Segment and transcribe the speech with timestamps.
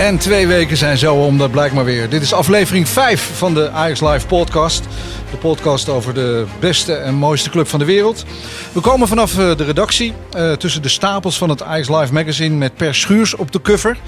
[0.00, 2.08] En twee weken zijn zo om, dat blijkt maar weer.
[2.08, 4.84] Dit is aflevering 5 van de Ajax Live podcast.
[5.30, 8.24] De podcast over de beste en mooiste club van de wereld.
[8.72, 12.56] We komen vanaf eh, de redactie, uh, tussen de stapels van het Ajax Live magazine
[12.56, 13.98] met Per Schuurs op de cover.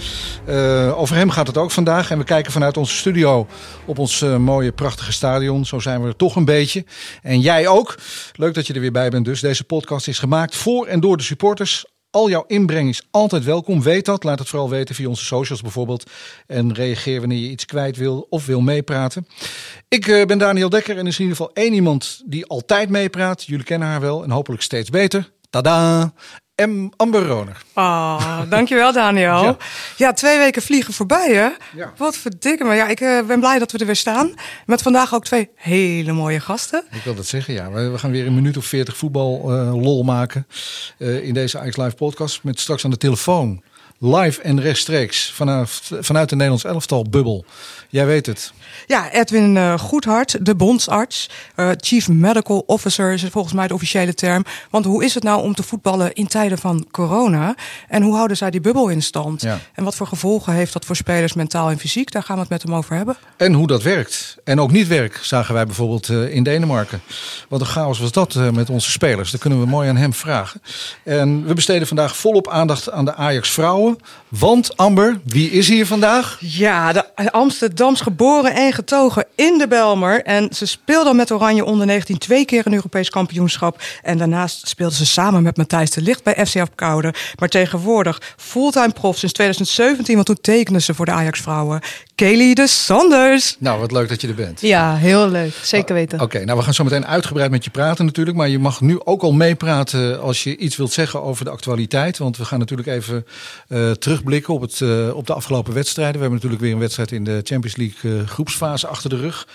[0.49, 2.11] Uh, over hem gaat het ook vandaag.
[2.11, 3.47] En we kijken vanuit onze studio
[3.85, 5.65] op ons mooie, prachtige stadion.
[5.65, 6.85] Zo zijn we er toch een beetje.
[7.23, 7.95] En jij ook.
[8.37, 9.41] Leuk dat je er weer bij bent dus.
[9.41, 11.85] Deze podcast is gemaakt voor en door de supporters.
[12.13, 13.83] Al jouw inbreng is altijd welkom.
[13.83, 14.25] Weet dat.
[14.25, 16.11] Laat het vooral weten via onze socials bijvoorbeeld.
[16.47, 19.27] En reageer wanneer je iets kwijt wil of wil meepraten.
[19.89, 22.89] Ik uh, ben Daniel Dekker en er is in ieder geval één iemand die altijd
[22.89, 23.45] meepraat.
[23.45, 25.31] Jullie kennen haar wel en hopelijk steeds beter.
[25.51, 26.13] Tada!
[26.57, 26.89] M.
[26.97, 27.63] Amber Roner.
[27.75, 29.43] Oh, dankjewel Daniel.
[29.45, 29.57] ja.
[29.97, 31.49] ja, twee weken vliegen voorbij hè.
[31.77, 31.93] Ja.
[31.97, 34.35] Wat verdikke maar Ja, ik uh, ben blij dat we er weer staan.
[34.67, 36.85] Met vandaag ook twee hele mooie gasten.
[36.91, 37.71] Ik wil dat zeggen, ja.
[37.71, 40.47] We gaan weer een minuut of veertig voetbal uh, lol maken.
[40.99, 42.43] Uh, in deze Ajax Live podcast.
[42.43, 43.63] Met straks aan de telefoon.
[43.99, 47.45] Live en rechtstreeks vanuit, vanuit de Nederlands elftal bubbel.
[47.89, 48.53] Jij weet het.
[48.87, 51.31] Ja, Edwin uh, Goedhart, de bondsarts.
[51.57, 54.45] Uh, Chief Medical Officer is volgens mij de officiële term.
[54.71, 57.55] Want hoe is het nou om te voetballen in tijden van corona?
[57.89, 59.43] En hoe houden zij die bubbel in stand?
[59.43, 59.59] Ja.
[59.75, 62.11] En wat voor gevolgen heeft dat voor spelers mentaal en fysiek?
[62.11, 63.17] Daar gaan we het met hem over hebben.
[63.37, 64.37] En hoe dat werkt.
[64.45, 67.01] En ook niet werkt, zagen wij bijvoorbeeld uh, in Denemarken.
[67.49, 69.31] Wat een chaos was dat met onze spelers.
[69.31, 70.63] Dat kunnen we mooi aan hem vragen.
[71.05, 73.99] En we besteden vandaag volop aandacht aan de Ajax vrouwen.
[74.29, 76.37] Want Amber, wie is hier vandaag?
[76.41, 80.23] Ja, de Amsterdams geboren en getogen in de Belmer.
[80.23, 83.83] En ze speelde met Oranje onder 19 twee keer een Europees kampioenschap.
[84.03, 87.15] En daarnaast speelde ze samen met Matthijs de Licht bij FC Apkoude.
[87.39, 91.81] Maar tegenwoordig fulltime prof sinds 2017, want toen tekende ze voor de Ajax vrouwen.
[92.15, 93.57] Kelly de Sanders.
[93.59, 94.61] Nou, wat leuk dat je er bent.
[94.61, 95.55] Ja, heel leuk.
[95.63, 96.21] Zeker weten.
[96.21, 98.37] Oké, okay, nou we gaan zo meteen uitgebreid met je praten natuurlijk.
[98.37, 102.19] Maar je mag nu ook al meepraten als je iets wilt zeggen over de actualiteit.
[102.19, 103.27] Want we gaan natuurlijk even
[103.69, 106.15] uh, terugblikken op, het, uh, op de afgelopen wedstrijden.
[106.15, 109.47] We hebben natuurlijk weer een wedstrijd in de Champions League uh, groepsfase achter de rug.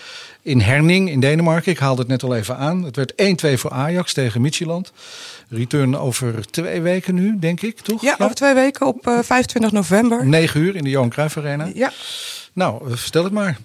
[0.42, 1.72] In Herning in Denemarken.
[1.72, 2.82] Ik haalde het net al even aan.
[2.84, 3.12] Het werd
[3.56, 4.92] 1-2 voor Ajax tegen Midtjylland.
[5.48, 8.02] Return over twee weken nu, denk ik, toch?
[8.02, 8.24] Ja, ja?
[8.24, 10.26] over twee weken op uh, 25 november.
[10.26, 11.70] 9 uur in de Johan Cruijff Arena.
[11.74, 11.92] Ja.
[12.52, 13.58] Nou, vertel het maar.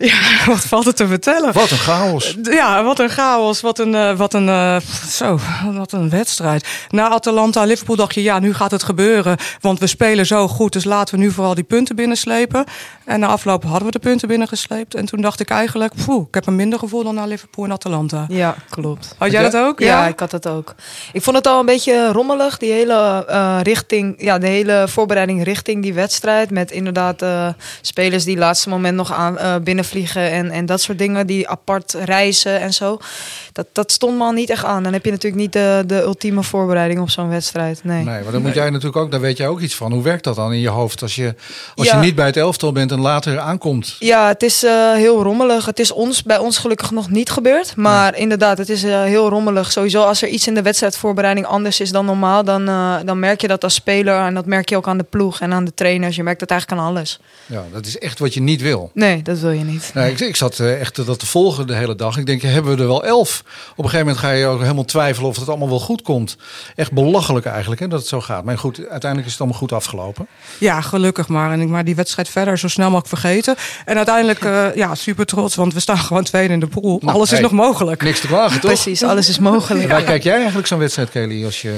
[0.10, 1.52] Ja, wat valt er te vertellen?
[1.52, 2.36] Wat een chaos.
[2.42, 3.60] Ja, wat een chaos.
[3.60, 4.76] Wat een, uh, wat een, uh,
[5.08, 5.38] zo,
[5.72, 6.66] wat een wedstrijd.
[6.88, 9.36] Na Atalanta, Liverpool dacht je, ja, nu gaat het gebeuren.
[9.60, 12.64] Want we spelen zo goed, dus laten we nu vooral die punten binnenslepen.
[13.04, 14.94] En na afloop hadden we de punten binnengesleept.
[14.94, 17.72] En toen dacht ik eigenlijk, poeh, ik heb een minder gevoel dan na Liverpool en
[17.72, 18.26] Atalanta.
[18.28, 19.14] Ja, klopt.
[19.18, 19.78] Had jij dat ook?
[19.78, 20.74] Ja, ja, ik had dat ook.
[21.12, 25.44] Ik vond het al een beetje rommelig, die hele uh, richting, ja, de hele voorbereiding
[25.44, 26.50] richting die wedstrijd.
[26.50, 27.24] Met inderdaad
[27.80, 31.92] spelers die laatste moment nog aan binnen vliegen en, en dat soort dingen, die apart
[31.92, 32.98] reizen en zo.
[33.52, 34.82] Dat, dat stond me al niet echt aan.
[34.82, 37.84] Dan heb je natuurlijk niet de, de ultieme voorbereiding op zo'n wedstrijd.
[37.84, 39.92] Nee, nee maar dan moet jij natuurlijk ook, daar weet jij ook iets van.
[39.92, 41.34] Hoe werkt dat dan in je hoofd als je,
[41.74, 41.94] als ja.
[41.94, 43.96] je niet bij het elftal bent en later aankomt?
[43.98, 45.66] Ja, het is uh, heel rommelig.
[45.66, 47.76] Het is ons, bij ons gelukkig nog niet gebeurd.
[47.76, 49.72] Maar inderdaad, het is uh, heel rommelig.
[49.72, 53.40] Sowieso als er iets in de wedstrijdvoorbereiding anders is dan normaal, dan, uh, dan merk
[53.40, 54.18] je dat als speler.
[54.20, 56.16] En dat merk je ook aan de ploeg en aan de trainers.
[56.16, 57.20] Je merkt dat eigenlijk aan alles.
[57.46, 58.90] Ja, dat is echt wat je niet wil.
[58.94, 59.79] Nee, dat wil je niet.
[59.94, 62.16] Nee, ik, ik zat uh, echt dat te volgen de hele dag.
[62.16, 63.42] Ik denk, hebben we er wel elf?
[63.70, 66.36] Op een gegeven moment ga je ook helemaal twijfelen of het allemaal wel goed komt.
[66.76, 68.44] Echt belachelijk eigenlijk hè, dat het zo gaat.
[68.44, 70.26] Maar goed, uiteindelijk is het allemaal goed afgelopen.
[70.58, 71.52] Ja, gelukkig maar.
[71.52, 73.56] En ik maar die wedstrijd verder zo snel mogelijk vergeten.
[73.84, 76.98] En uiteindelijk, uh, ja, super trots, want we staan gewoon tweede in de pool.
[77.02, 78.02] Nou, alles hey, is nog mogelijk.
[78.02, 78.70] Niks te klagen, toch?
[78.70, 79.88] Precies, alles is mogelijk.
[79.88, 81.74] Waar kijk jij eigenlijk zo'n wedstrijd, Kelly, als je...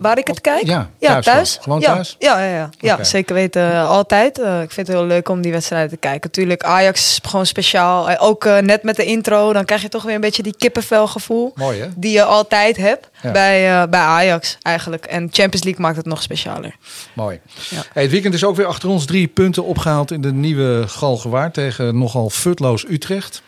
[0.00, 0.66] Waar ik het kijk?
[0.66, 1.24] Ja, ja thuis.
[1.24, 1.58] thuis.
[1.60, 1.94] Gewoon ja.
[1.94, 2.16] thuis?
[2.18, 2.70] Ja, ja, ja.
[2.78, 3.70] ja zeker weten.
[3.70, 4.38] Uh, altijd.
[4.38, 6.30] Uh, ik vind het heel leuk om die wedstrijden te kijken.
[6.30, 8.10] Tuurlijk, Ajax is gewoon speciaal.
[8.10, 11.52] Uh, ook net met de intro, dan krijg je toch weer een beetje die kippenvelgevoel.
[11.54, 11.86] Mooi, hè?
[11.96, 13.30] Die je altijd hebt Ja.
[13.30, 15.04] bij, bij Ajax eigenlijk.
[15.04, 16.76] En Champions League maakt het nog specialer.
[17.12, 17.40] Mooi.
[17.92, 21.54] Hey, het weekend is ook weer achter ons drie punten opgehaald in de nieuwe Galgenwaard
[21.54, 23.42] tegen nogal futloos Utrecht.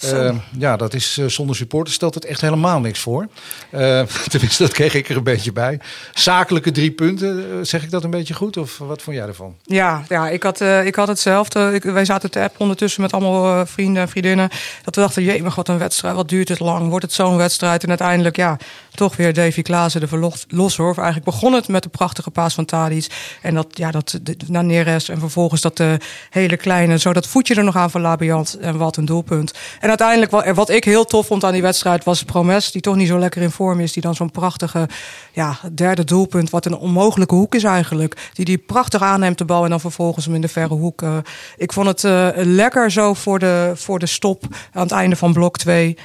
[0.00, 3.28] Eh, ja, dat is eh, zonder supporters stelt het echt helemaal niks voor.
[3.70, 5.80] Eh, tenminste, dat kreeg ik er een beetje bij.
[6.14, 8.56] Zakelijke drie punten, zeg ik dat een beetje goed?
[8.56, 9.56] Of wat vond jij ervan?
[9.62, 11.70] Ja, ja ik, had, ik had hetzelfde.
[11.74, 14.48] Ik, wij zaten te app ondertussen met allemaal vrienden en vriendinnen.
[14.82, 16.14] Dat we dachten, jee, maar wat een wedstrijd.
[16.14, 16.88] Wat duurt het lang?
[16.88, 17.82] Wordt het zo'n wedstrijd?
[17.82, 18.56] En uiteindelijk, ja,
[18.94, 20.94] toch weer Davy Klaassen de verlos los hoor.
[20.96, 23.06] Eigenlijk begon het met de prachtige paas van Tadic.
[23.42, 25.08] En dat, ja, dat de- naar Neres.
[25.08, 25.82] En vervolgens dat
[26.30, 28.58] hele kleine, zo dat voetje er nog aan van Labiant.
[28.60, 29.52] En wat een doelpunt.
[29.86, 32.70] En uiteindelijk, wat, ik heel tof vond aan die wedstrijd, was Promes.
[32.70, 33.92] Die toch niet zo lekker in vorm is.
[33.92, 34.88] Die dan zo'n prachtige,
[35.32, 36.50] ja, derde doelpunt.
[36.50, 38.30] Wat een onmogelijke hoek is eigenlijk.
[38.32, 39.64] Die die prachtig aanneemt de bal.
[39.64, 41.02] En dan vervolgens hem in de verre hoek.
[41.02, 41.16] eh.
[41.56, 45.32] ik vond het eh, lekker zo voor de, voor de stop aan het einde van
[45.32, 45.96] blok 2.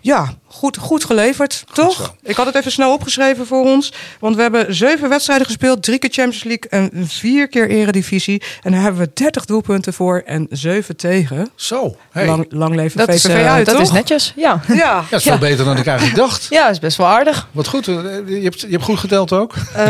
[0.00, 1.94] Ja, goed, goed geleverd, toch?
[1.96, 2.14] zo.
[2.22, 3.92] Ik had het even snel opgeschreven voor ons.
[4.20, 5.82] Want we hebben zeven wedstrijden gespeeld.
[5.82, 8.42] Drie keer Champions League en vier keer Eredivisie.
[8.62, 11.48] En daar hebben we 30 doelpunten voor en zeven tegen.
[11.54, 12.26] Zo, hey.
[12.26, 13.84] Lang, lang leven Dat, is, VVV eh, uit, dat toch?
[13.84, 14.60] is netjes, ja.
[14.68, 15.38] Ja, ja, dat is veel Ja.
[15.38, 16.46] beter dan ik eigenlijk dacht.
[16.50, 17.48] Ja, is best wel aardig.
[17.52, 17.94] Wat goed, eh,
[18.26, 19.54] je hebt, je hebt goed geteld ook.
[19.74, 19.84] eh,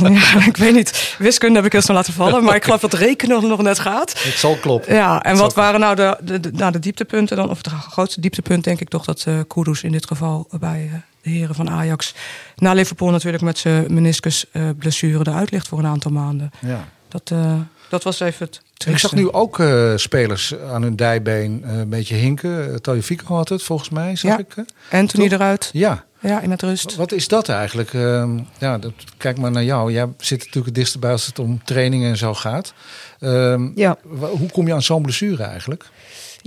[0.00, 1.14] ja, ik weet niet.
[1.18, 2.44] Wiskunde heb ik eerst nog laten vallen.
[2.44, 4.12] Maar ik geloof dat rekenen nog net gaat.
[4.22, 4.94] Het zal kloppen.
[4.94, 7.50] Ja, en Het wat waren nou de, de, de, nou, de dieptepunten dan?
[7.50, 10.98] Of het grootste dieptepunt denk ik toch dat eh Kudus in dit geval bij eh,
[11.22, 12.14] de heren van Ajax...
[12.56, 16.50] na Liverpool natuurlijk met zijn meniscusblessure eruit ligt voor een aantal maanden.
[16.60, 16.88] Ja.
[17.08, 17.54] Dat, eh,
[17.88, 21.88] dat was even het Ik zag nu ook eh, spelers aan hun dijbeen eh, een
[21.88, 22.68] beetje hinken.
[22.70, 24.38] Uh, Tagliafico had het volgens mij, zag Ja.
[24.38, 24.54] ik.
[24.90, 25.38] Anthony Toch?
[25.38, 25.70] eruit.
[25.72, 26.96] Ja, Ja, in het rust.
[26.96, 27.94] wat is dat eigenlijk?
[27.94, 29.92] Ehm, ja, dat, kijk maar naar jou.
[29.92, 32.74] Jij zit natuurlijk het dichtst bij als het om trainingen en zo gaat.
[33.20, 33.96] Ehm, Ja.
[34.38, 35.90] hoe kom je aan zo'n blessure eigenlijk?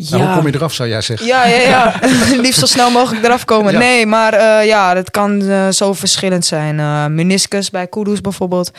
[0.05, 1.27] Nou, hoe kom je eraf, zou jij zeggen?
[1.27, 1.99] Ja, ja, ja.
[2.41, 3.73] Liefst zo snel mogelijk eraf komen.
[3.73, 3.79] Ja.
[3.79, 6.79] Nee, maar eh, ja, dat kan eh, zo verschillend zijn.
[6.79, 8.71] Eh meniscus bij Kudus bijvoorbeeld.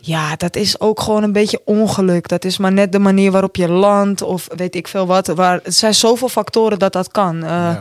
[0.00, 2.28] Ja, dat is ook gewoon een beetje ongeluk.
[2.28, 5.26] Dat is maar net de manier waarop je landt of weet ik veel wat.
[5.26, 7.40] Waar, het zijn zoveel factoren dat dat kan.
[7.40, 7.80] Ja.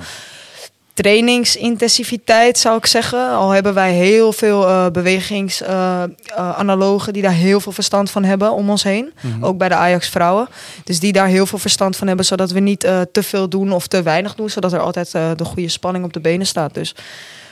[0.94, 3.30] Trainingsintensiviteit zou ik zeggen.
[3.30, 8.70] Al hebben wij heel veel eh bewegingsanalogen die daar heel veel verstand van hebben om
[8.70, 9.14] ons heen.
[9.42, 10.48] Ook bij de Ajax vrouwen.
[10.84, 13.72] Dus die daar heel veel verstand van hebben, zodat we niet eh, te veel doen
[13.72, 16.74] of te weinig doen, zodat er altijd eh, de goede spanning op de benen staat.
[16.74, 16.96] Dus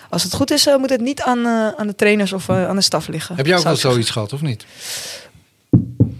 [0.09, 2.67] als het goed is, eh, moet het niet aan, eh, aan de trainers of eh,
[2.67, 3.35] aan de staf liggen.
[3.35, 4.65] Heb jij ook ik zoiets gehad, of niet?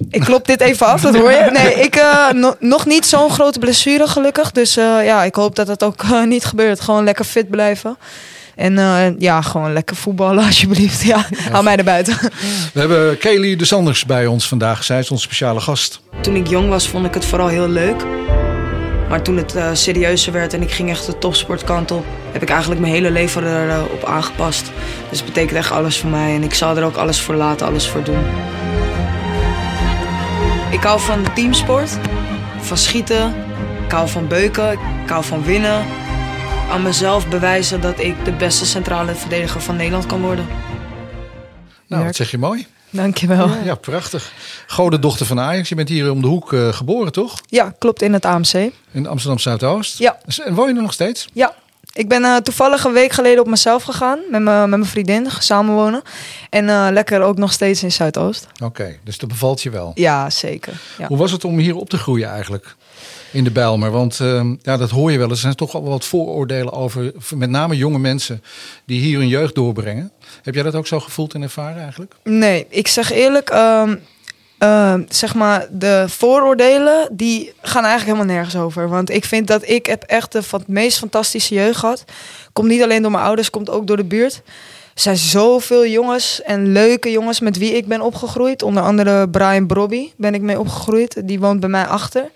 [0.10, 1.50] Ik klop dit even af, dat hoor je.
[1.64, 4.52] Nee, ik eh, no- nog niet zo'n grote blessure gelukkig.
[4.52, 6.80] Dus eh, ja, ik hoop dat het ook eh, niet gebeurt.
[6.82, 7.98] Gewoon lekker fit blijven.
[8.56, 11.02] En eh, ja, gewoon lekker voetballen alsjeblieft.
[11.02, 12.18] Ja, hou mij er buiten.
[12.74, 14.84] We hebben Kelly de Sanders bij ons vandaag.
[14.84, 16.00] Zij is onze speciale gast.
[16.22, 18.04] Toen ik jong was, vond ik het vooral heel leuk.
[19.10, 22.50] Maar toen het eh, serieuzer werd en ik ging echt de topsportkant op, heb ik
[22.50, 24.72] eigenlijk mijn hele leven erop op aangepast.
[25.10, 27.68] Dus het betekent echt alles voor mij en ik zal er ook alles voor laten,
[27.68, 28.24] alles voor doen.
[30.72, 31.98] Ik hou van teamsport,
[32.60, 33.34] van schieten,
[33.86, 34.72] ik hou van beuken,
[35.04, 35.86] ik hou van winnen.
[36.72, 40.48] Aan mezelf bewijzen dat ik de beste centrale verdediger van Nederland kan worden.
[41.88, 42.68] Nou, wat zeg je mooi.
[42.90, 43.50] Dankjewel.
[43.64, 44.32] Ja, prachtig.
[44.68, 45.70] Gode dochter van Ajax.
[45.70, 47.42] Je bent hier om de hoek eh, geboren, toch?
[47.48, 48.72] Ja, klopt in het AMC.
[48.92, 49.98] In Amsterdam Zuidoost.
[49.98, 50.18] Ja.
[50.46, 51.28] En woon je er nog steeds?
[51.34, 51.54] Ja,
[52.00, 56.02] ik ben eh, toevallig een week geleden op mezelf gegaan met mijn vriendin, samenwonen.
[56.50, 58.48] En eh, lekker ook nog steeds in Zuidoost.
[58.64, 59.92] Oké, dus dat bevalt je wel.
[59.96, 60.82] Ja, zeker.
[60.98, 61.08] Ja.
[61.08, 62.76] Hoe was het om hier op te groeien eigenlijk?
[63.32, 63.92] In de Bijlmer.
[63.92, 65.30] Want ehm, ja, dat hoor je wel.
[65.30, 68.44] Er zijn toch al wat vooroordelen over met name jonge mensen
[68.86, 70.12] die hier hun jeugd doorbrengen.
[70.44, 72.14] Heb jij dat ook zo gevoeld en ervaren eigenlijk?
[72.24, 73.96] Nee, ik zeg eerlijk, ehm,
[74.60, 78.90] ehm, zeg maar, de vooroordelen, die gaan eigenlijk helemaal nergens over.
[78.90, 82.04] Want ik vind dat ik heb echt de van, meest fantastische jeugd gehad.
[82.54, 84.42] Komt niet alleen door mijn ouders, komt ook door de buurt.
[84.94, 88.64] Er zijn zoveel jongens en leuke jongens met wie ik ben opgegroeid.
[88.64, 91.28] Onder andere Brian Brobby ben ik mee opgegroeid.
[91.28, 92.30] Die woont bij mij achter.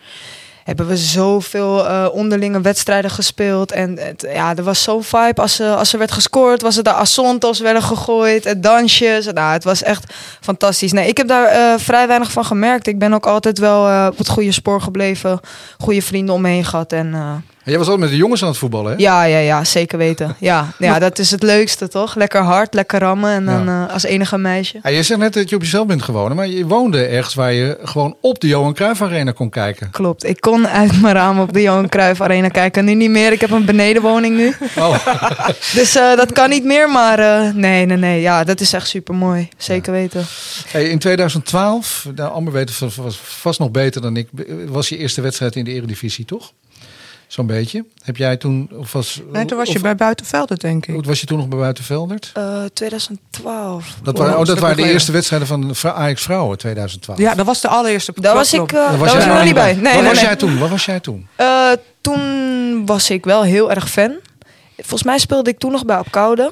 [0.64, 3.72] Hebben we zoveel eh, onderlinge wedstrijden gespeeld.
[3.72, 5.42] En het, ja, er was zo'n vibe.
[5.42, 8.44] Als, er- als er werd gescoord, was het de asontos werden gegooid.
[8.44, 9.26] Het dansjes.
[9.26, 10.92] Nou, het was echt fantastisch.
[10.92, 12.88] Nee, ik heb daar eh, vrij weinig van gemerkt.
[12.88, 15.40] Ik ben ook altijd wel eh, op het goede spoor gebleven.
[15.78, 16.92] Goede vrienden om me heen gehad.
[16.94, 17.32] En eh,
[17.64, 18.98] En jij was altijd met de jongens aan het voetballen, hè?
[18.98, 20.36] ja, ja, ja, zeker weten.
[20.40, 22.16] Ja, ja, dat is het leukste, toch?
[22.16, 23.32] Lekker hard, lekker rammen.
[23.32, 23.86] En dan Ja.
[23.88, 24.80] eh, als enige meisje.
[24.84, 27.54] Ja, je zegt net dat je op jezelf bent gewonnen, maar je woonde ergens waar
[27.54, 29.90] je gewoon op de Johan Cruijff Arena kon kijken.
[29.92, 30.24] Klopt.
[30.26, 32.86] Ik kon uit mijn raam op de Johan Cruijff Arena kijken.
[32.86, 33.32] Nu niet meer.
[33.32, 34.54] Ik heb een benedenwoning nu.
[34.78, 35.08] Oh,
[35.76, 38.22] Dus eh, dat kan niet meer, maar eh, nee, nee, nee.
[38.22, 39.50] Ja, dat is echt super mooi.
[39.58, 40.26] Zeker weten.
[40.68, 44.28] hey, in 2012, nou, Amber weet het va- vast nog beter dan ik,
[44.68, 46.52] was je eerste wedstrijd in de Eredivisie, toch?
[47.34, 47.86] Zo'n beetje.
[48.04, 49.22] Heb jij toen, of was...
[49.32, 50.94] Nee, toen was je bij Buitenvelden, denk ik.
[50.94, 52.32] Hoe was je toen nog bij Buitenveldert?
[52.34, 53.96] Eh, 2012.
[54.04, 57.20] Dat waren, oh, dat waren de eerste wedstrijden van Ajax Vrouwen 2012.
[57.20, 58.14] Ja, dat was de allereerste.
[58.16, 59.74] Daar was ik, eh, Daar daar was was jij ik nog niet bij.
[59.74, 60.24] Nee, nee, was nee.
[60.24, 60.60] jij toen?
[60.60, 61.28] Waar was jij toen?
[61.36, 61.72] Eh,
[62.02, 64.16] toen was ik wel heel erg fan.
[64.78, 66.52] Volgens mij speelde ik toen nog bij Apkoude.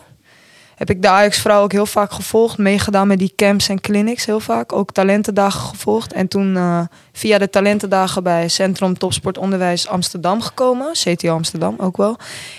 [0.81, 2.57] Heb ik de Ajax-vrouw ook heel vaak gevolgd.
[2.57, 4.73] Meegedaan met die camps en clinics heel vaak.
[4.73, 6.13] Ook talentendagen gevolgd.
[6.13, 10.91] En toen eh, via de talentendagen bij Centrum Topsport Onderwijs Amsterdam gekomen.
[10.91, 12.17] CTO Amsterdam ook wel.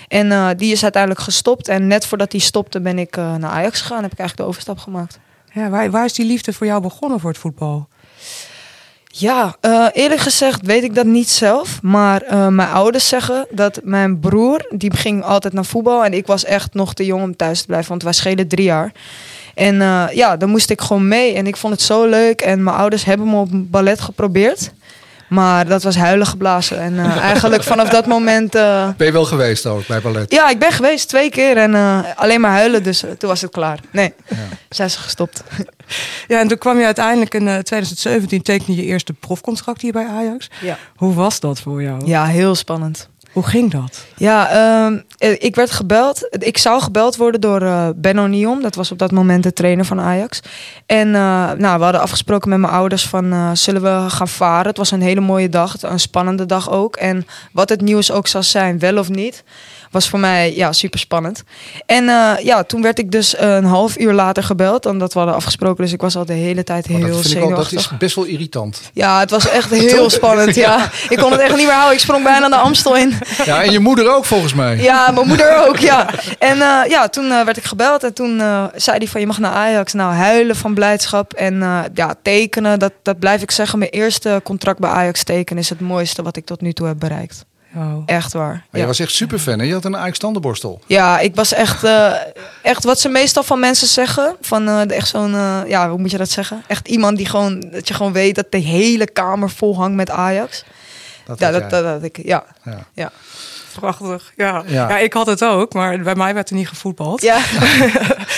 [0.09, 1.69] En eh, die is uiteindelijk gestopt.
[1.69, 4.03] En net voordat die stopte ben ik eh, naar Ajax gegaan.
[4.03, 5.19] Heb ik eigenlijk de overstap gemaakt.
[5.53, 7.89] Ja, waar, waar is die liefde voor jou begonnen voor het voetbal?
[9.15, 11.83] Ja, eh, eerlijk gezegd weet ik dat niet zelf.
[11.83, 16.05] Maar eh, mijn ouders zeggen dat mijn broer, die ging altijd naar voetbal.
[16.05, 18.65] En ik was echt nog te jong om thuis te blijven, want wij schelen drie
[18.65, 18.93] jaar.
[19.55, 21.35] En eh, ja, dan moest ik gewoon mee.
[21.35, 22.41] En ik vond het zo leuk.
[22.41, 24.73] En mijn ouders hebben me op ballet geprobeerd.
[25.33, 26.79] Maar dat was huilen geblazen.
[26.81, 28.55] En eh, eigenlijk vanaf dat moment...
[28.55, 30.33] eh, Ben je wel geweest ook bij ballet?
[30.33, 32.83] ja, ik ben geweest twee keer en eh, alleen maar huilen.
[32.83, 33.79] Dus toen was het klaar.
[33.91, 34.15] Nee,
[34.69, 35.43] zijn ze gestopt.
[36.29, 40.07] Ja, en toen kwam je uiteindelijk in eh, 2017 tekende je eerste profcontract hier bij
[40.07, 40.51] Ajax.
[40.61, 40.79] Ja.
[40.97, 42.07] Hoe was dat voor jou?
[42.07, 43.09] Ja, heel spannend.
[43.33, 44.05] Hoe ging dat?
[44.17, 46.37] Ja, ehm, eh, ik werd gebeld.
[46.39, 48.63] Ik zou gebeld worden door eh Benno Nion.
[48.63, 50.41] Dat was op dat moment de trainer van Ajax.
[50.87, 53.57] En eh, nou, we hadden afgesproken met mijn ouders van...
[53.57, 54.67] zullen we gaan varen?
[54.67, 55.83] Het was een hele mooie dag.
[55.83, 56.97] Een spannende dag ook.
[56.97, 59.45] En wat het nieuws ook zou zijn, wel of niet...
[59.93, 61.43] was voor mij ja, super spannend.
[61.87, 64.83] En eh, ja, toen werd ik dus een half uur later gebeld...
[64.83, 65.85] dan dat we hadden afgesproken.
[65.85, 67.91] Dus ik was al de hele tijd heel Maar dat, vind ik al, dat is
[67.99, 68.81] best wel irritant.
[68.93, 70.55] Ja, het was echt heel spannend.
[70.55, 70.91] Ja.
[71.09, 71.95] Ik kon het echt niet meer houden.
[71.95, 73.15] Ik sprong bijna de Amstel in.
[73.45, 74.77] Ja, en je moeder ook volgens mij.
[74.77, 76.09] Ja, mijn moeder ook, ja.
[76.39, 78.43] En eh, ja, toen eh, werd ik gebeld en toen
[78.75, 79.93] zei hij van je mag naar Ajax.
[79.93, 81.59] Nou, huilen van blijdschap en
[81.95, 82.79] ja, tekenen.
[82.79, 83.79] Dat, dat blijf ik zeggen.
[83.79, 86.99] Mijn eerste contract bij Ajax tekenen is het mooiste wat ik tot nu toe heb
[86.99, 87.45] bereikt.
[87.77, 88.03] Oh.
[88.07, 88.53] Echt waar.
[88.53, 88.87] Maar je Ja.
[88.87, 89.65] was echt super fan hè?
[89.65, 90.81] Je had een Ajax tandenborstel.
[90.87, 92.13] Ja, ik was echt, eh,
[92.63, 94.37] echt wat ze meestal van mensen zeggen.
[94.41, 96.63] Van eh, echt zo'n, eh, ja, hoe moet je dat zeggen?
[96.67, 100.11] Echt iemand die gewoon, dat je gewoon weet dat de hele kamer vol hangt met
[100.11, 100.65] Ajax.
[101.27, 101.81] Dat Ja, had dat, jij.
[101.83, 102.45] dat, dat ik, ja.
[102.65, 102.87] Ja.
[102.95, 103.11] Ja.
[103.81, 104.33] Prachtig.
[104.37, 104.63] Ja.
[104.67, 104.89] Ja.
[104.89, 104.99] Ja.
[104.99, 107.23] ik had het ook, maar bij mij werd er niet gevoetbald.
[107.23, 107.39] ja.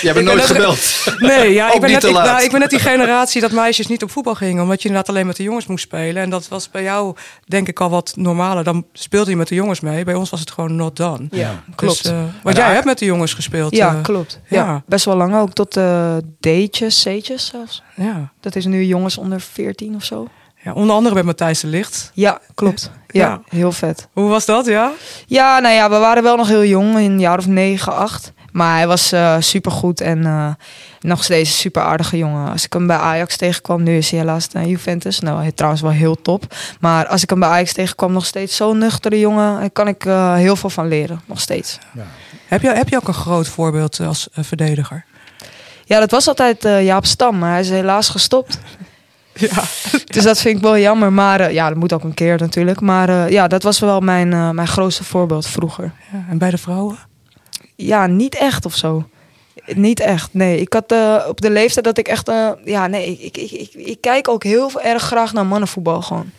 [0.03, 0.79] Jij bent nooit gebeld.
[1.19, 2.27] Nee, ja, Ook ik, ben niet net, te ik, laat.
[2.27, 4.63] nou, ik ben net die generatie dat meisjes niet op voetbal gingen.
[4.63, 6.23] Omdat je inderdaad alleen met de jongens moest spelen.
[6.23, 8.65] En dat was bij jou denk ik al wat normaler.
[8.65, 10.05] Dan speelde je met de jongens mee.
[10.05, 11.27] Bij ons was het gewoon not done.
[11.31, 12.03] ja, klopt.
[12.03, 13.77] Dus, eh, want jij hebt met de jongens gespeeld.
[13.77, 14.41] Ja, eh, klopt.
[14.49, 14.65] ja.
[14.65, 14.83] Ja.
[14.87, 15.53] best wel lang ook.
[15.53, 17.83] Tot eh D'tjes, C'tjes zelfs.
[17.97, 18.33] ja.
[18.41, 20.29] Dat is nu jongens onder 14 of zo.
[20.65, 22.11] Ja, onder andere met Matthijs de Licht.
[22.15, 22.91] Ja, klopt.
[23.07, 23.41] Ja, Ja.
[23.49, 24.09] heel vet.
[24.13, 24.93] Hoe was dat, ja?
[25.27, 28.33] Ja, nou ja, we waren wel nog heel jong, in een jaar of 9, 8.
[28.53, 30.49] Maar hij was super supergoed en eh,
[31.01, 32.51] nog steeds een super aardige jongen.
[32.51, 35.21] Als ik hem bij Ajax tegenkwam, nu is hij helaas naar Juventus.
[35.21, 36.55] Nou, hij trouwens wel heel top.
[36.81, 39.61] Maar als ik hem bij Ajax tegenkwam, nog steeds zo'n nuchtere jongen.
[39.61, 41.79] Daar kan ik eh, heel veel van leren, nog steeds.
[42.47, 45.05] Heb je, heb je ook een groot voorbeeld eh, als eh, verdediger?
[45.85, 48.59] Ja, dat was altijd eh, Jaap Stam, maar hij is helaas gestopt.
[49.35, 49.63] Ja.
[50.15, 51.13] Dus dat vind ik wel jammer.
[51.13, 52.81] Maar eh, ja, dat moet ook een keer natuurlijk.
[52.81, 55.93] Maar eh, ja, dat was wel mijn, eh, mijn grootste voorbeeld vroeger.
[56.13, 56.25] ja.
[56.31, 56.99] En bij de vrouwen?
[57.77, 59.09] Ja, niet echt of zo.
[59.67, 60.61] Niet echt, nee.
[60.61, 60.95] Ik had
[61.29, 62.31] op de leeftijd dat ik echt...
[62.65, 66.31] ja, nee, ik, ik, ik, ik, ik kijk ook heel erg graag naar mannenvoetbal gewoon.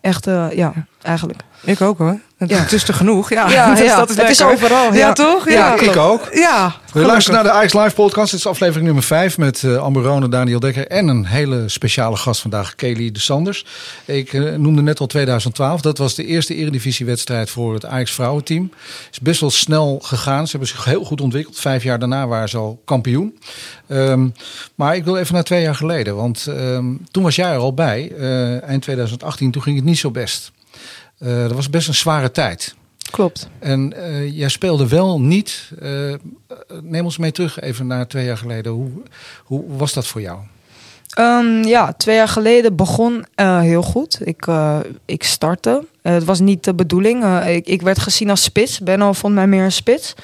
[0.00, 0.24] Echt,
[0.54, 1.40] ja, eigenlijk.
[1.62, 2.20] Ik ook hoor.
[2.40, 2.56] Het, Ja.
[2.58, 3.30] het is te genoeg.
[3.30, 3.96] Ja, Ja, dus ja.
[3.96, 5.12] dat is Het is overal, Ja, ja.
[5.12, 5.48] toch?
[5.48, 6.28] Ja, Ja, ik ook.
[6.32, 8.30] Ja, We luisteren naar de Ajax Live podcast.
[8.30, 12.16] Dit is aflevering nummer 5 met eh Amber Rone, Daniel Dekker en een hele speciale
[12.16, 13.66] gast vandaag, Kelly de Sanders.
[14.04, 15.80] Ik eh, noemde net al 2012.
[15.80, 18.70] Dat was de eerste eredivisiewedstrijd voor het Ajax vrouwenteam.
[19.10, 20.44] Is best wel snel gegaan.
[20.44, 21.58] Ze hebben zich heel goed ontwikkeld.
[21.60, 23.38] Vijf jaar daarna waren ze al kampioen.
[23.88, 24.28] Ehm,
[24.74, 26.16] maar ik wil even naar twee jaar geleden.
[26.16, 28.12] Want ehm, toen was jij er al bij.
[28.18, 29.50] eh, eind 2018.
[29.50, 30.52] Toen ging het niet zo best.
[31.20, 32.74] Eh, dat was best een zware tijd.
[33.10, 33.48] Klopt.
[33.58, 35.70] En eh, jij speelde wel niet.
[35.80, 36.14] eh,
[36.82, 38.72] neem ons mee terug even naar twee jaar geleden.
[38.72, 38.90] Hoe,
[39.44, 40.38] hoe was dat voor jou?
[41.10, 44.18] Ehm, ja, twee jaar geleden begon heel goed.
[44.24, 44.46] Ik,
[45.04, 45.84] ik startte.
[46.02, 47.44] Het was niet de bedoeling.
[47.46, 48.78] Ik, ik werd gezien als spits.
[48.78, 50.14] Benno vond mij meer een spits.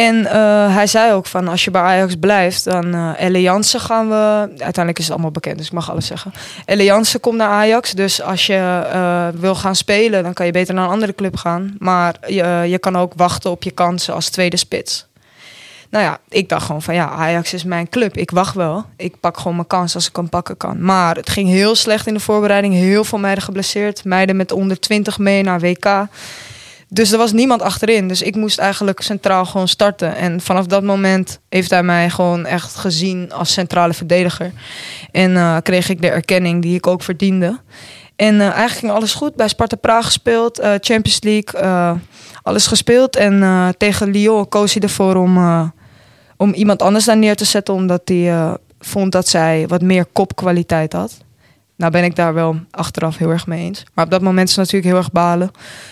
[0.00, 3.80] En eh, hij zei ook van als je bij Ajax blijft, dan eh Elle Jansen
[3.80, 4.14] gaan we.
[4.48, 6.32] Uiteindelijk is het allemaal bekend, dus ik mag alles zeggen.
[6.64, 7.92] Elle Jansen komt naar Ajax.
[7.92, 11.36] Dus als je eh, wil gaan spelen, dan kan je beter naar een andere club
[11.36, 11.74] gaan.
[11.78, 15.06] Maar je, je kan ook wachten op je kansen als tweede spits.
[15.90, 18.16] Nou ja, ik dacht gewoon van ja, Ajax is mijn club.
[18.16, 18.84] Ik wacht wel.
[18.96, 20.82] Ik pak gewoon mijn kans als ik hem pakken kan.
[20.82, 22.74] Maar het ging heel slecht in de voorbereiding.
[22.74, 24.04] Heel veel meiden geblesseerd.
[24.04, 26.06] Meiden met onder 20 mee naar WK.
[26.92, 28.08] Dus er was niemand achterin.
[28.08, 30.16] Dus ik moest eigenlijk centraal gewoon starten.
[30.16, 34.52] En vanaf dat moment heeft hij mij gewoon echt gezien als centrale verdediger.
[35.12, 37.60] En eh, kreeg ik de erkenning die ik ook verdiende.
[38.16, 39.34] En eh, eigenlijk ging alles goed.
[39.34, 41.98] Bij Sparta Praag gespeeld, eh, Champions League,
[42.42, 43.16] alles gespeeld.
[43.16, 45.38] En tegen Lyon koos hij ervoor om,
[46.36, 50.92] om iemand anders daar neer te zetten, omdat hij vond dat zij wat meer kopkwaliteit
[50.92, 51.24] had.
[51.80, 53.84] Nou ben ik daar wel achteraf heel erg mee eens.
[53.94, 55.50] Maar op dat moment is het natuurlijk heel erg balen.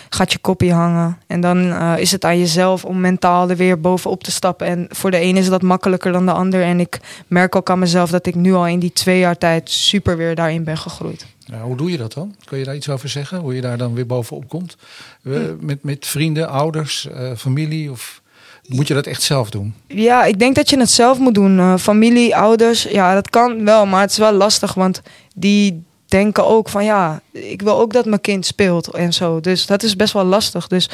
[0.09, 1.17] Gaat je kopie hangen.
[1.27, 4.67] En dan eh, is het aan jezelf om mentaal er weer bovenop te stappen.
[4.67, 6.61] En voor de een is dat makkelijker dan de ander.
[6.61, 9.69] En ik merk ook aan mezelf dat ik nu al in die twee jaar tijd
[9.69, 11.25] super weer daarin ben gegroeid.
[11.39, 12.35] Ja, hoe doe je dat dan?
[12.43, 13.39] Kun je daar iets over zeggen?
[13.39, 14.77] Hoe je daar dan weer bovenop komt?
[15.23, 17.91] Eh, met, met vrienden, ouders, eh, familie?
[17.91, 18.21] Of
[18.69, 19.73] moet je dat echt zelf doen?
[19.87, 21.59] Ja, ik denk dat je het zelf moet doen.
[21.59, 25.01] Eh, familie, ouders, ja, dat kan wel, maar het is wel lastig, want
[25.39, 29.39] die denken ook van ja, ik wil ook dat mijn kind speelt en zo.
[29.39, 30.67] Dus dat is best wel lastig.
[30.67, 30.89] Dus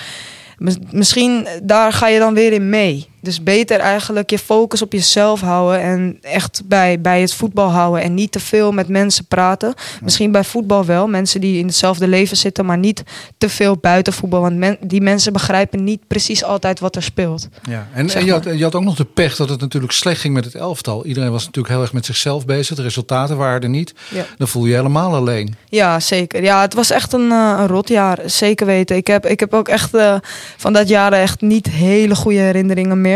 [0.57, 3.09] mis- misschien daar ga je dan weer in mee.
[3.25, 8.01] Dus beter eigenlijk je focus op jezelf houden en echt bij, bij het voetbal houden
[8.03, 9.73] en niet te veel met mensen praten.
[10.01, 13.03] Misschien bij voetbal wel, mensen die in hetzelfde leven zitten, maar niet
[13.37, 14.41] te veel buiten voetbal.
[14.41, 17.47] Want men- die mensen begrijpen niet precies altijd wat er speelt.
[17.69, 20.33] Ja, en, je, had, je had ook nog de pech dat het natuurlijk slecht ging
[20.33, 21.05] met het elftal.
[21.05, 22.75] Iedereen was natuurlijk heel erg met zichzelf bezig.
[22.75, 23.93] De resultaten waren er niet.
[24.09, 24.25] Ja.
[24.37, 25.55] Dan voel je je helemaal alleen.
[25.69, 26.43] Ja, zeker.
[26.43, 28.19] Ja, het was echt een, eh, een rot jaar.
[28.25, 28.95] Zeker weten.
[28.95, 30.15] Ik heb, ik heb ook echt eh,
[30.57, 33.14] van dat jaar echt niet hele goede herinneringen meer.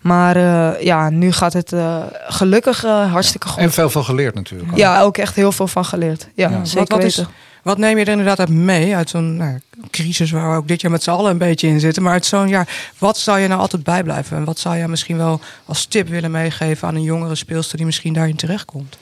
[0.00, 3.62] Maar eh, ja, nu gaat het eh, gelukkig eh, hartstikke goed.
[3.62, 4.76] En veel van geleerd natuurlijk.
[4.76, 6.28] ja, ook echt heel veel van geleerd.
[6.34, 6.64] Ja, Ja.
[6.64, 7.32] zeker Wat, wat, is, weten.
[7.62, 10.80] wat neem je er inderdaad uit mee uit zo'n nou, crisis waar we ook dit
[10.80, 12.02] jaar met z'n allen een beetje in zitten?
[12.02, 14.36] Maar uit zo'n jaar, wat zou je nou altijd bijblijven?
[14.36, 17.86] En wat zou je misschien wel als tip willen meegeven aan een jongere speelster die
[17.86, 18.98] misschien daarin terechtkomt?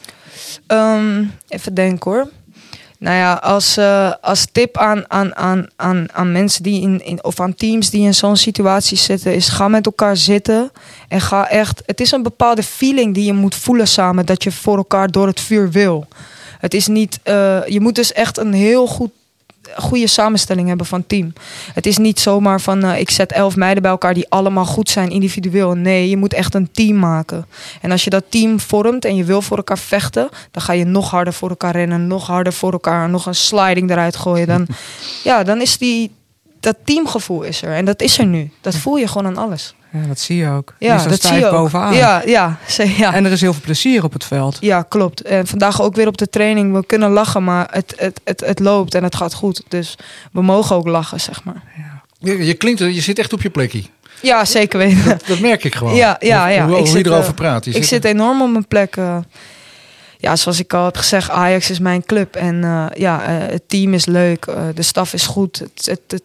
[0.66, 2.28] Ehm, even denken hoor.
[3.06, 7.24] Nou ja, als, eh, als tip aan, aan, aan, aan, aan mensen die in, in,
[7.24, 10.70] of aan teams die in zo'n situatie zitten, is ga met elkaar zitten
[11.08, 11.82] en ga echt.
[11.86, 15.26] Het is een bepaalde feeling die je moet voelen samen dat je voor elkaar door
[15.26, 16.06] het vuur wil.
[16.58, 19.10] Het is niet, eh, je moet dus echt een heel goed
[19.76, 21.32] goede samenstelling hebben van team.
[21.74, 24.90] Het is niet zomaar van eh, ik zet elf meiden bij elkaar die allemaal goed
[24.90, 25.74] zijn individueel.
[25.74, 27.46] Nee, je moet echt een team maken.
[27.80, 30.84] En als je dat team vormt en je wil voor elkaar vechten, dan ga je
[30.84, 34.46] nog harder voor elkaar rennen, nog harder voor elkaar, nog een sliding eruit gooien.
[34.46, 34.66] Dan,
[35.24, 36.10] ja, dan is die
[36.60, 38.50] dat teamgevoel is er en dat is er nu.
[38.60, 39.74] Dat voel je gewoon aan alles.
[39.92, 40.74] Ja, dat zie je ook.
[40.78, 41.50] Ja, Je staat dat zie je ook.
[41.52, 41.94] bovenaan.
[41.94, 43.14] Ja, ja, ze- ja.
[43.14, 44.56] En er is heel veel plezier op het veld.
[44.60, 45.22] Ja, klopt.
[45.22, 46.72] En vandaag ook weer op de training.
[46.74, 49.62] We kunnen lachen, maar het, het, het, het loopt en het gaat goed.
[49.68, 49.94] Dus
[50.32, 51.62] we mogen ook lachen, zeg maar.
[52.18, 53.82] Je, je klinkt, je zit echt op je plekje.
[54.22, 55.04] Ja, zeker weten.
[55.04, 55.94] Dat, dat merk ik gewoon.
[55.94, 56.62] Ja, ja, Hoe- ja.
[56.66, 57.64] Hoe, Ik hoe je zit, erover eh, praat.
[57.64, 58.96] Je ik zit enorm op mijn plek.
[58.96, 59.18] eh.
[60.18, 62.36] ja, zoals ik al heb gezegd, Ajax is mijn club.
[62.36, 64.46] En eh, ja, eh, het team is leuk.
[64.46, 65.58] eh, de staf is goed.
[65.84, 66.22] Het, het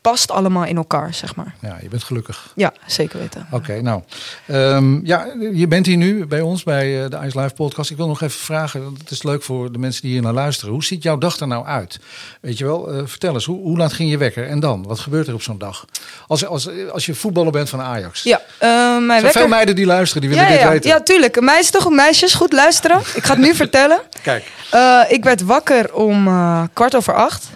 [0.00, 1.54] past allemaal in elkaar, zeg maar.
[1.60, 2.52] Ja, je bent gelukkig.
[2.54, 3.46] Ja, zeker weten.
[3.50, 4.02] Oké, nou.
[4.46, 7.90] Ehm, ja, je bent hier nu bij ons bij eh, de Ice Live podcast.
[7.90, 10.32] Ik wil nog even vragen, want het is leuk voor de mensen die hier naar
[10.32, 10.72] luisteren.
[10.72, 11.98] Hoe ziet jouw dag er nou uit?
[12.40, 14.48] Weet je wel, eh, vertel eens, hoe, hoe laat ging je wekker?
[14.48, 15.84] En dan, wat gebeurt er op zo'n dag?
[16.26, 18.22] Als, als, als je voetballer bent van Ajax.
[18.22, 19.40] Ja, eh, mijn zijn wekker...
[19.40, 20.90] veel meiden die luisteren, die willen ja, dit ja, weten.
[20.90, 21.40] ja, tuurlijk.
[21.40, 22.34] Meisjes toch meisjes.
[22.34, 22.98] Goed luisteren.
[23.14, 24.00] Ik ga het nu vertellen.
[24.22, 24.52] Kijk,
[25.08, 26.24] ik werd wakker om
[26.72, 27.48] kwart over acht.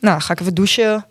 [0.00, 1.06] Nou, ga ik even douchen.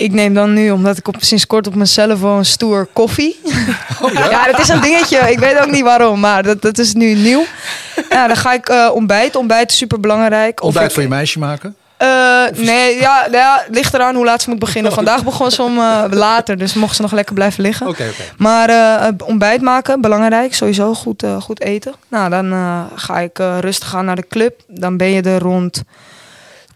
[0.00, 3.40] Ik neem dan nu, omdat ik op, sinds kort op mijn telefoon stoer koffie.
[4.02, 4.46] Oh, ja?
[4.50, 5.18] dat is een dingetje.
[5.18, 7.44] Ik weet ook niet waarom, maar dat, dat is nu nieuw.
[8.10, 9.40] Ja, dan ga ik eh ontbijten.
[9.40, 10.62] Ontbijt is super belangrijk.
[10.62, 11.76] ontbijt voor je meisje maken.
[12.56, 14.92] nee, ja, nou ja, ligt eraan hoe laat ze moet beginnen.
[14.92, 17.86] Vandaag begon ze om eh, later, dus mocht ze nog lekker blijven liggen.
[17.86, 18.22] Oké, oké.
[18.36, 20.54] Maar eh, ontbijt maken, belangrijk.
[20.54, 21.94] Sowieso goed, eh, goed eten.
[22.08, 24.60] Nou, dan eh, ga ik eh, rustig gaan naar de club.
[24.66, 25.82] Dan ben je er rond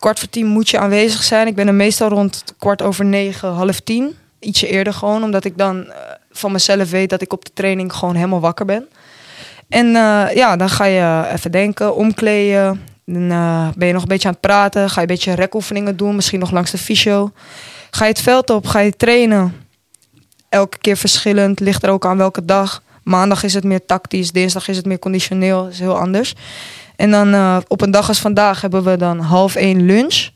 [0.05, 1.47] kwart voor tien moet je aanwezig zijn.
[1.47, 4.15] Ik ben er meestal rond kwart over negen, half tien.
[4.39, 5.97] Ietsje eerder gewoon, omdat ik dan eh,
[6.31, 8.89] van mezelf weet dat ik op de training gewoon helemaal wakker ben.
[9.69, 12.81] En eh, ja, dan ga je even denken, omkleden.
[13.05, 14.89] Dan eh, ben je nog een beetje aan het praten.
[14.91, 17.31] Ga je een beetje rekoefeningen doen, misschien nog langs de fysio.
[17.91, 19.67] Ga je het veld op, ga je trainen
[20.49, 21.61] elke keer verschillend.
[21.61, 22.83] Ligt er ook aan welke dag.
[23.03, 25.69] Maandag is het meer tactisch, dinsdag is het meer conditioneel.
[25.69, 26.35] Is heel anders.
[26.97, 30.29] En dan eh, op een dag als vandaag hebben we dan half één lunch.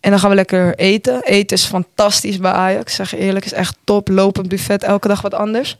[0.00, 1.22] En dan gaan we lekker eten.
[1.22, 2.94] Eten is fantastisch bij Ajax.
[2.94, 4.08] Zeg eerlijk, is echt top.
[4.08, 5.76] Lopend buffet, elke dag wat anders.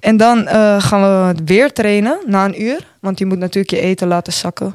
[0.00, 2.86] En dan eh, gaan we weer trainen na een uur.
[3.00, 4.74] Want je moet natuurlijk je eten laten zakken.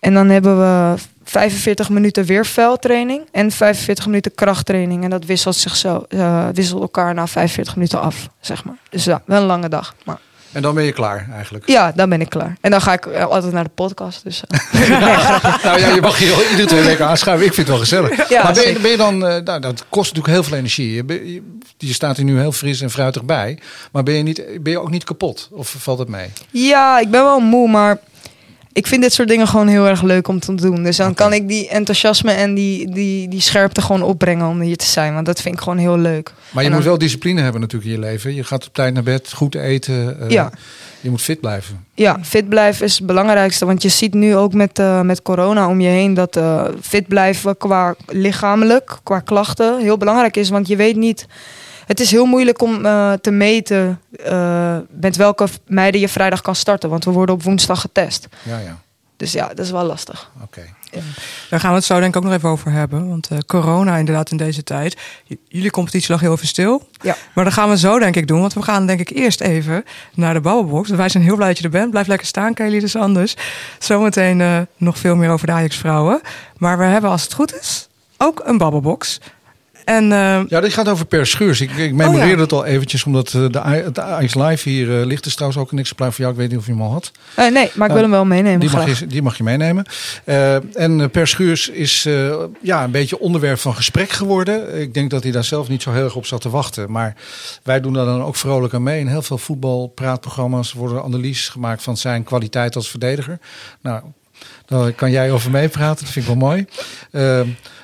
[0.00, 5.04] En dan hebben we 45 minuten weer veldtraining en 45 minuten krachttraining.
[5.04, 8.76] En dat wisselt, zich zo, eh, wisselt elkaar na 45 minuten af, zeg maar.
[8.90, 9.94] Dus ja, wel een lange dag.
[10.04, 10.18] Maar
[10.54, 11.68] En dan ben je klaar eigenlijk.
[11.68, 12.56] ja, dan ben ik klaar.
[12.60, 14.24] En dan ga ik eh, altijd naar de podcast.
[14.24, 14.88] Dus, eh.
[15.64, 17.46] Nou ja, je mag hier iedere twee weken aanschuiven.
[17.46, 18.28] Ik vind het wel gezellig.
[18.28, 20.94] Ja, maar ben je, ben je dan, eh, nou, dat kost natuurlijk heel veel energie.
[20.94, 21.42] Je, je,
[21.78, 23.58] je staat hier nu heel fris en fruitig bij.
[23.92, 25.48] Maar ben je, niet, ben je ook niet kapot?
[25.52, 26.30] Of valt het mee?
[26.50, 27.98] Ja, ik ben wel moe, maar
[28.74, 30.82] ik vind dit soort dingen gewoon heel erg leuk om te doen.
[30.82, 34.76] Dus dan kan ik die enthousiasme en die, die, die scherpte gewoon opbrengen om hier
[34.76, 35.14] te zijn.
[35.14, 36.32] Want dat vind ik gewoon heel leuk.
[36.50, 38.34] Maar je moet wel discipline hebben natuurlijk in je leven.
[38.34, 40.20] Je gaat op tijd naar bed, goed eten.
[40.20, 40.50] eh, Ja.
[41.00, 41.84] Je moet fit blijven.
[41.94, 43.66] Ja, fit blijven is het belangrijkste.
[43.66, 47.06] Want je ziet nu ook met, eh, met corona om je heen dat eh, fit
[47.08, 50.48] blijven qua lichamelijk, qua klachten, heel belangrijk is.
[50.48, 51.26] Want je weet niet.
[51.86, 56.54] Het is heel moeilijk om eh, te meten eh, met welke meiden je vrijdag kan
[56.54, 56.90] starten.
[56.90, 58.26] Want we worden op woensdag getest.
[58.42, 58.78] Ja, ja.
[59.16, 60.30] Dus ja, dat is wel lastig.
[60.42, 60.62] Oké.
[61.50, 63.08] Daar gaan we het zo denk ik ook nog even over hebben.
[63.08, 64.96] Want eh, corona inderdaad in deze tijd.
[65.24, 66.88] J- jullie competitie lag heel even stil.
[67.00, 67.16] Ja.
[67.34, 68.40] Maar dat gaan we zo denk ik doen.
[68.40, 70.90] Want we gaan denk ik eerst even naar de Babbelbox.
[70.90, 71.90] Wij zijn heel blij dat je er bent.
[71.90, 73.36] Blijf lekker staan, Kelly dus anders.
[73.78, 76.20] Zometeen eh, nog veel meer over de Ajax-vrouwen.
[76.56, 79.20] Maar we hebben als het goed is ook een Babbelbox.
[79.84, 81.60] En eh, Ja, dit gaat over Per Schuurs.
[81.60, 82.42] Ik, ik memoreerde Oh ja.
[82.42, 85.26] het al eventjes, omdat eh, de, het Ice Live hier eh, ligt.
[85.26, 86.32] is trouwens ook een exemplaar voor jou.
[86.32, 87.10] Ik weet niet of je hem al had.
[87.36, 88.60] Nee, maar ik wil hem wel meenemen.
[88.60, 89.84] Die mag, je, die mag je meenemen.
[90.74, 92.02] En Per Schuurs is
[92.60, 94.80] ja, een beetje onderwerp van gesprek geworden.
[94.80, 96.90] Ik denk dat hij daar zelf niet zo heel erg op zat te wachten.
[96.90, 97.14] Maar
[97.62, 99.00] wij doen daar dan ook vrolijk aan mee.
[99.00, 103.38] In heel veel voetbalpraatprogramma's worden analyses gemaakt van zijn kwaliteit als verdediger.
[103.80, 104.02] Nou,
[104.66, 106.04] daar kan jij over meepraten.
[106.04, 106.66] Dat vind ik wel mooi.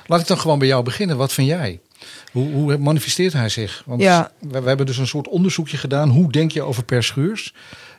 [0.05, 1.17] Laat ik dan gewoon bij jou beginnen.
[1.17, 1.79] Wat vind jij?
[2.31, 3.83] Hoe, hoe manifesteert hij zich?
[3.85, 4.31] Want Ja.
[4.39, 6.09] we, we hebben dus een soort onderzoekje gedaan.
[6.09, 7.53] Hoe denk je over Per Schuurs?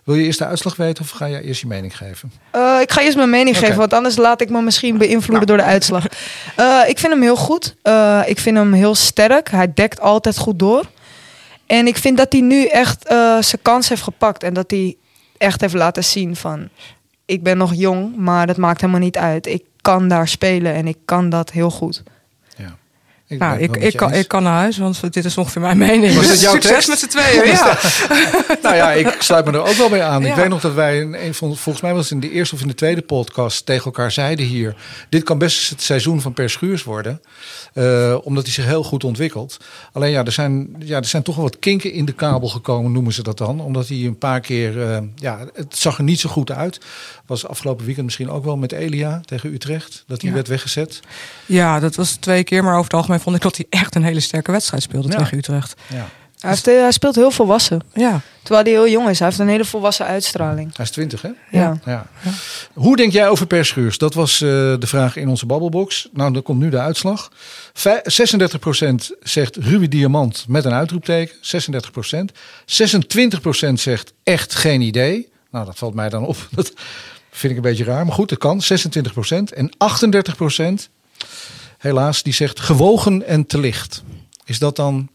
[0.05, 2.33] Wil je eerst de uitslag weten of ga jij eerst je mening geven?
[2.51, 5.57] Eh, ik ga eerst mijn mening geven, want anders laat ik me misschien beïnvloeden door
[5.57, 6.07] de uitslag.
[6.57, 7.77] Eh, ik vind hem heel goed.
[7.83, 9.51] Eh, ik vind hem heel sterk.
[9.51, 10.85] Hij dekt altijd goed door.
[11.67, 13.05] En ik vind dat hij nu echt
[13.41, 14.43] zijn kans heeft gepakt.
[14.43, 14.97] En dat hij
[15.39, 16.69] echt heeft laten zien van...
[17.27, 19.47] Ik ben nog jong, maar dat maakt helemaal niet uit.
[19.47, 22.03] Ik kan daar spelen en ik kan dat heel goed.
[23.33, 26.15] Ik nou, ik, ik, kan, ik kan naar huis, want dit is ongeveer mijn mening.
[26.15, 26.89] Was Dus dit jouw Succes tekst?
[26.89, 27.79] met z'n tweeën, ja.
[28.63, 30.25] Nou ja, ik sluit me er ook wel bij aan.
[30.25, 32.55] Ik weet nog dat wij, in een van, volgens mij was het in de eerste
[32.55, 34.77] of in de tweede podcast, tegen elkaar zeiden hier:
[35.09, 37.21] dit kan best het seizoen van Per Schuurs worden,
[37.75, 39.57] eh, omdat hij zich heel goed ontwikkelt.
[39.93, 42.93] Alleen ja, er zijn, ja, er zijn toch wel wat kinken in de kabel gekomen,
[42.93, 46.21] noemen ze dat dan, omdat hij een paar keer, eh, ja, het zag er niet
[46.21, 46.81] zo goed uit.
[47.27, 50.37] Was afgelopen weekend misschien ook wel met Elia tegen Utrecht, dat hij Ja.
[50.37, 51.01] werd weggezet.
[51.47, 52.63] Ja, dat was twee keer.
[52.65, 55.17] Maar over het algemeen vond ik dat hij echt een hele sterke wedstrijd speelde Ja.
[55.19, 55.75] tegen Utrecht.
[55.89, 56.09] Ja.
[56.41, 57.81] Hij, heeft, eh, hij speelt heel volwassen.
[57.95, 58.21] Ja.
[58.43, 59.19] Terwijl hij heel jong is.
[59.19, 60.77] Hij heeft een hele volwassen uitstraling.
[60.77, 61.29] Hij is 20, hè?
[61.51, 61.79] Ja.
[61.85, 62.07] Ja.
[62.73, 63.99] Hoe denk jij over Per Schuurs?
[63.99, 66.09] Dat was eh, de vraag in onze babbelbox.
[66.13, 67.31] Nou, dan komt nu de uitslag.
[67.73, 71.35] Vij- 36% zegt Ruby Diamant met een uitroepteken.
[71.41, 72.33] 36%.
[72.65, 75.29] 26% zegt echt geen idee.
[75.51, 76.37] Nou, dat valt mij dan op.
[76.51, 76.73] Dat
[77.31, 78.05] vind ik een beetje raar.
[78.07, 78.61] Maar goed, dat kan.
[78.63, 79.53] 26%.
[79.55, 79.71] En
[80.83, 80.89] 38%,
[81.83, 84.03] helaas, die zegt gewogen en te licht.
[84.45, 85.09] Is dat dan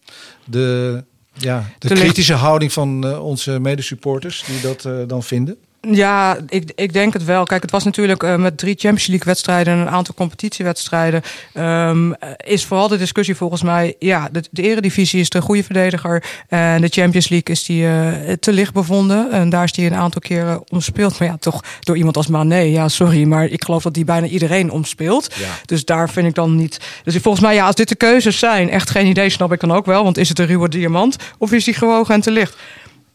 [0.46, 1.04] de,
[1.34, 5.58] ja, de kritische houding van eh, onze medesupporters die dat eh, dan vinden?
[5.82, 7.44] Ja, ik, ik denk het wel.
[7.44, 11.22] Kijk, het was natuurlijk eh, met drie Champions League wedstrijden en een aantal competitiewedstrijden.
[11.54, 13.96] ehm, eh, is vooral de discussie volgens mij.
[14.00, 16.24] Ja, de, de Eredivisie is de goede verdediger.
[16.48, 19.32] En de Champions League is die eh, te licht bevonden.
[19.32, 21.20] En daar is die een aantal keren omspeeld.
[21.20, 22.60] Maar ja, toch door iemand als Mané.
[22.60, 25.36] Ja, sorry, maar ik geloof dat die bijna iedereen omspeelt.
[25.66, 26.80] Dus daar vind ik dan niet.
[27.04, 29.72] Dus volgens mij, ja, als dit de keuzes zijn, echt geen idee, snap ik dan
[29.72, 30.04] ook wel.
[30.04, 32.56] Want is het een ruwe diamant of is die gewogen en te licht?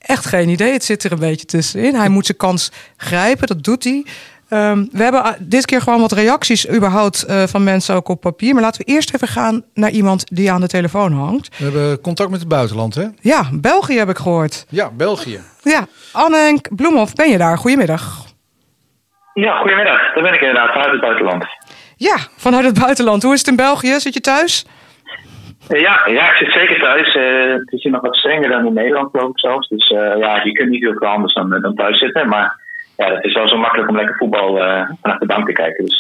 [0.03, 0.73] Echt geen idee.
[0.73, 1.95] Het zit er een beetje tussenin.
[1.95, 3.47] Hij moet zijn kans grijpen.
[3.47, 4.05] Dat doet hij.
[4.49, 8.21] Ehm, we hebben ah, dit keer gewoon wat reacties überhaupt eh, van mensen ook op
[8.21, 8.55] papier.
[8.55, 11.59] Maar laten we eerst even gaan naar iemand die aan de telefoon hangt.
[11.59, 13.07] We hebben contact met het buitenland, hè?
[13.21, 14.67] Ja, België heb ik gehoord.
[14.69, 15.41] Ja, België.
[15.63, 17.59] Ja, Anne Bloemhoff, ben je daar?
[17.59, 18.25] Goedemiddag.
[19.35, 20.15] Ja, goedemiddag.
[20.15, 21.45] Daar ben ik inderdaad vanuit het buitenland.
[21.97, 23.23] Ja, vanuit het buitenland.
[23.23, 24.01] Hoe is het in België?
[24.01, 24.67] Zit je thuis?
[25.79, 27.15] Ja, ja, ik zit zeker thuis.
[27.15, 29.69] Eh, het is hier nog wat strenger dan in Nederland, geloof ik zelfs.
[29.69, 32.29] Dus eh, ja, je kunt niet heel veel anders dan, eh, dan thuis zitten.
[32.29, 32.61] Maar
[32.97, 35.85] ja, het is wel zo makkelijk om lekker voetbal eh, vanaf de bank te kijken.
[35.85, 35.99] Dus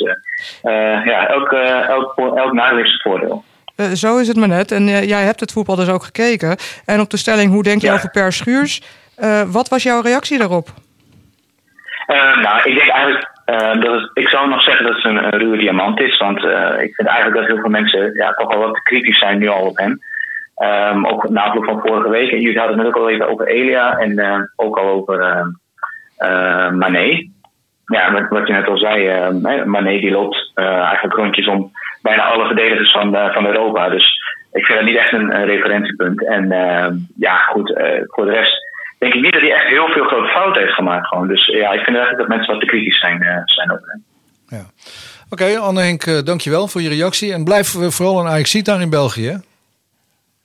[1.04, 1.52] ja, elk,
[1.88, 3.44] elk, elk nadeel heeft zijn voordeel.
[3.94, 4.72] Zo is het maar net.
[4.72, 6.56] En jij hebt het voetbal dus ook gekeken.
[6.84, 7.94] En op de stelling, hoe denk je Ja.
[7.94, 8.82] over Per Schuurs?
[9.46, 10.68] Wat was jouw reactie daarop?
[12.12, 15.30] Eh, nou, ik denk eigenlijk eh, dat het, ik zou nog zeggen dat het een,
[15.30, 16.18] ruwe diamant is.
[16.18, 19.38] Want eh, ik vind eigenlijk dat heel veel mensen ja, toch wel wat kritisch zijn
[19.38, 19.98] nu al op hem.
[20.56, 22.30] Ehm, ook na afloop van vorige week.
[22.30, 25.46] En jullie hadden het net ook al even over Elia en ook al over
[26.72, 27.30] Mané.
[27.86, 29.30] Ja, wat, je net al zei,
[29.64, 31.70] Mané die loopt eigenlijk rondjes om
[32.02, 33.88] bijna alle verdedigers van, van Europa.
[33.88, 34.20] Dus
[34.52, 36.26] ik vind dat niet echt een, een referentiepunt.
[36.26, 36.48] En
[37.16, 38.61] ja, goed, voor de rest
[39.02, 41.06] denk ik niet dat hij echt heel veel grote fouten heeft gemaakt.
[41.06, 41.28] Gewoon.
[41.28, 44.04] Dus ja, ik vind eigenlijk dat mensen wat te kritisch zijn, eh, zijn over hem.
[44.58, 44.64] Ja.
[45.30, 47.32] Oké, Anne Henk, eh, dankjewel voor je reactie.
[47.32, 49.40] En blijf eh, vooral een Ajax daar in België.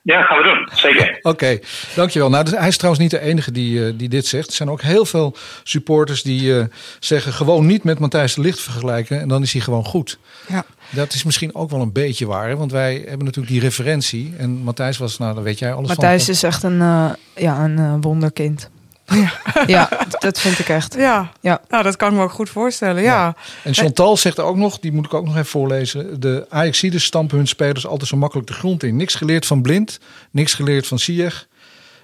[0.08, 0.68] Ja, gaan we doen.
[0.72, 1.18] Zeker.
[1.32, 1.58] Oké,
[1.94, 2.30] dankjewel.
[2.30, 4.48] Nou, dus hij is trouwens niet de enige die, eh, die dit zegt.
[4.48, 6.64] Er zijn ook heel veel supporters die eh,
[6.98, 9.20] zeggen gewoon niet met Matthijs de Licht vergelijken.
[9.20, 10.18] En dan is hij gewoon goed.
[10.48, 10.64] Ja.
[10.90, 12.48] Dat is misschien ook wel een beetje waar.
[12.48, 12.56] Hè?
[12.56, 14.34] Want wij hebben natuurlijk die referentie.
[14.38, 16.34] En Matthijs was, nou, dan weet jij alles Matthijs van.
[16.34, 18.70] is echt een, eh, ja, een eh, wonderkind.
[19.66, 19.88] Ja.
[20.18, 20.94] dat vind ik echt.
[20.94, 21.32] Ja.
[21.40, 21.60] Ja.
[21.68, 23.02] Nou, dat kan ik me ook goed voorstellen.
[23.02, 23.34] Ja.
[23.64, 26.20] En Chantal zegt ook nog, die moet ik ook nog even voorlezen.
[26.20, 28.96] De Ajaxiden stampen hun spelers altijd zo makkelijk de grond in.
[28.96, 31.47] Niks geleerd van Blind, niks geleerd van Ziyech.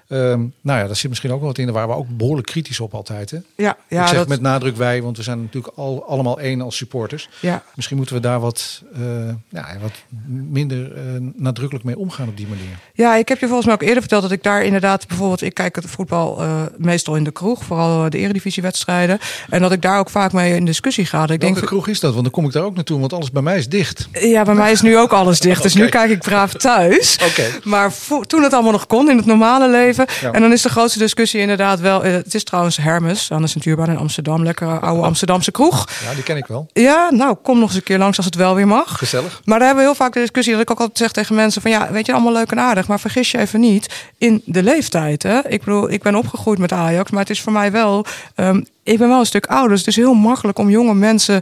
[0.07, 1.65] Ehm, nou ja, daar zit misschien ook wel wat in.
[1.65, 3.31] Daar waren we ook behoorlijk kritisch op altijd.
[3.31, 3.37] Hè?
[3.55, 6.61] Ja, ja, ik zeg dat- met nadruk wij, want we zijn natuurlijk al, allemaal één
[6.61, 7.29] als supporters.
[7.39, 7.63] Ja.
[7.75, 9.01] Misschien moeten we daar wat, eh,
[9.49, 9.91] ja, wat
[10.27, 11.01] minder eh,
[11.35, 12.77] nadrukkelijk mee omgaan op die manier.
[12.93, 15.53] Ja, ik heb je volgens mij ook eerder verteld dat ik daar inderdaad bijvoorbeeld, ik
[15.53, 19.19] kijk het voetbal eh, meestal in de kroeg, vooral de eredivisiewedstrijden.
[19.49, 21.19] En dat ik daar ook vaak mee in discussie ga.
[21.21, 22.11] Dat Ik Welke denk, kroeg is dat?
[22.11, 24.07] Want dan kom ik daar ook naartoe, want alles bij mij is dicht.
[24.11, 25.61] ja, bij mij is nu ook alles dicht.
[25.63, 27.17] Dus nu kijk ik braaf thuis.
[27.29, 27.43] Oké.
[27.63, 27.93] Maar
[28.27, 29.94] toen het allemaal nog kon in het normale leven.
[30.21, 30.31] Ja.
[30.31, 32.03] En dan is de grootste discussie inderdaad wel.
[32.03, 34.43] eh, het is trouwens Hermes aan de Centuurbaan in Amsterdam.
[34.43, 35.87] Lekkere oude Amsterdamse kroeg.
[36.03, 36.67] Ja, die ken ik wel.
[36.73, 38.97] Ja, nou, kom nog eens een keer langs als het wel weer mag.
[38.97, 39.41] Gezellig.
[39.45, 41.61] Maar daar hebben we heel vaak de discussie dat ik ook altijd zeg tegen mensen
[41.61, 44.63] van ja, weet je, allemaal leuk en aardig, maar vergis je even niet in de
[44.63, 45.23] leeftijd.
[45.23, 45.47] Hè?
[45.47, 48.05] Ik bedoel, ik ben opgegroeid met Ajax, maar het is voor mij wel,
[48.35, 51.41] ehm, ik ben wel een stuk ouder, dus het is heel makkelijk om jonge mensen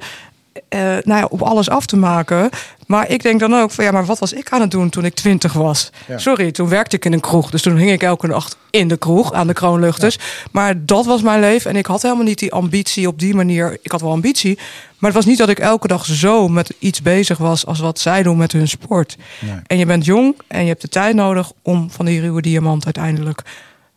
[0.69, 2.49] eh, nou ja, op alles af te maken.
[2.87, 5.05] Maar ik denk dan ook van ja, maar wat was ik aan het doen toen
[5.05, 5.89] ik twintig was?
[6.07, 6.17] Ja.
[6.17, 8.97] Sorry, toen werkte ik in een kroeg, dus toen hing ik elke nacht in de
[8.97, 10.17] kroeg aan de kroonluchters.
[10.51, 13.77] Maar dat was mijn leven en ik had helemaal niet die ambitie op die manier.
[13.81, 14.55] Ik had wel ambitie,
[14.97, 17.99] maar het was niet dat ik elke dag zo met iets bezig was als wat
[17.99, 19.17] zij doen met hun sport.
[19.39, 19.59] Nee.
[19.67, 22.85] En je bent jong en je hebt de tijd nodig om van die ruwe diamant
[22.85, 23.43] uiteindelijk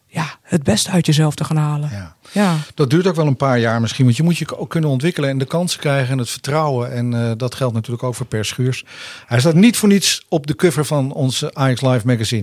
[0.06, 1.90] ja, het beste uit jezelf te gaan halen.
[1.92, 2.15] Ja.
[2.36, 2.56] Ja.
[2.74, 4.04] Dat duurt ook wel een paar jaar misschien.
[4.04, 6.92] Want je moet je ook kunnen ontwikkelen en de kansen krijgen en het vertrouwen.
[6.92, 8.84] En eh, dat geldt natuurlijk ook voor Per Schuurs.
[9.26, 12.42] Hij staat niet voor niets op de cover van onze Ajax Live magazine.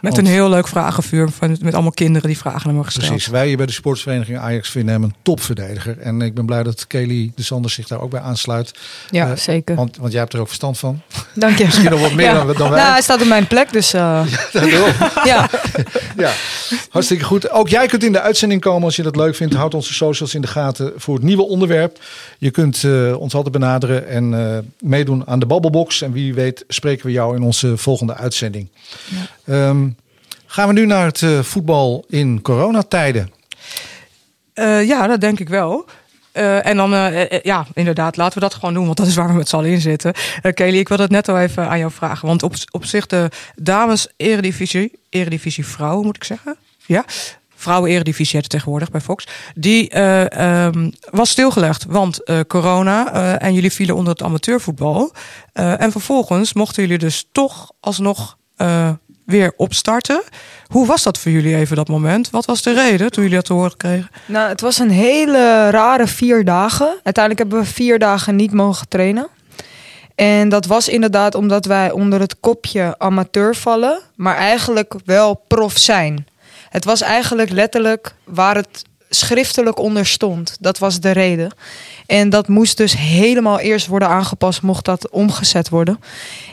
[0.00, 3.06] Met Want- een heel leuk vragenvuur van, met allemaal kinderen die vragen hebben gesteld.
[3.08, 3.26] Precies.
[3.28, 5.98] Wij hier bij de sportsvereniging Ajax vinden hem een topverdediger.
[5.98, 8.74] En ik ben blij dat Kelly de Sanders zich daar ook bij aansluit.
[9.10, 9.74] Ja, Eh, zeker.
[9.74, 11.00] Want, want jij hebt er ook verstand van.
[11.34, 11.64] Dank je.
[11.74, 12.44] Misschien nog wat meer Ja.
[12.44, 12.80] dan, dan wij.
[12.80, 14.26] Nou, hij staat op mijn plek, dus uh,
[15.24, 15.48] ja.
[16.16, 16.32] Ja,
[16.90, 17.50] hartstikke goed.
[17.50, 19.54] Ook jij kunt in de uitzending komen als je dat leuk vindt.
[19.54, 21.98] Houd onze socials in de gaten voor het nieuwe onderwerp.
[22.38, 26.02] Je kunt eh, ons altijd benaderen en eh, meedoen aan de Babbelbox.
[26.02, 28.68] En wie weet spreken we jou in onze volgende uitzending.
[29.44, 29.88] Ehm,
[30.46, 33.32] gaan we nu naar het eh, voetbal in coronatijden.
[34.86, 35.84] Ja, dat denk ik wel.
[36.32, 36.90] En dan,
[37.42, 39.70] ja, inderdaad, laten we dat gewoon doen, want dat is waar we met z'n allen
[39.70, 40.14] in zitten.
[40.54, 42.28] Kelly, ik wil het net al even aan jou vragen.
[42.28, 46.56] Want op, op zich de dames eredivisie, eredivisie vrouwen moet ik zeggen.
[46.86, 47.04] Ja,
[47.64, 49.26] vrouwen eredivisie heet het tegenwoordig bij Fox.
[49.54, 55.12] Die eh, ehm, was stilgelegd, want eh, corona eh, en jullie vielen onder het amateurvoetbal.
[55.52, 58.36] En vervolgens mochten jullie dus toch alsnog
[59.26, 60.22] weer opstarten.
[60.66, 62.30] Hoe was dat voor jullie even dat moment?
[62.30, 64.10] Wat was de reden toen jullie dat te horen kregen?
[64.26, 67.00] Nou, het was een hele rare vier dagen.
[67.02, 69.28] Uiteindelijk hebben we vier dagen niet mogen trainen.
[70.14, 75.78] En dat was inderdaad omdat wij onder het kopje amateur vallen, maar eigenlijk wel prof
[75.78, 76.26] zijn.
[76.74, 80.56] Het was eigenlijk letterlijk waar het schriftelijk onder stond.
[80.60, 81.54] Dat was de reden.
[82.06, 86.00] En dat moest dus helemaal eerst worden aangepast, mocht dat omgezet worden.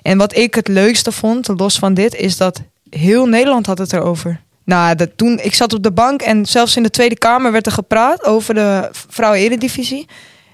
[0.02, 3.94] En wat ik het leukste vond, los van dit, is dat heel Nederland had het
[3.94, 4.42] erover.
[4.64, 7.66] Nou, dat toen, ik zat op de bank en zelfs in de Tweede Kamer werd
[7.66, 10.08] er gepraat over de vrouwen-eredivisie.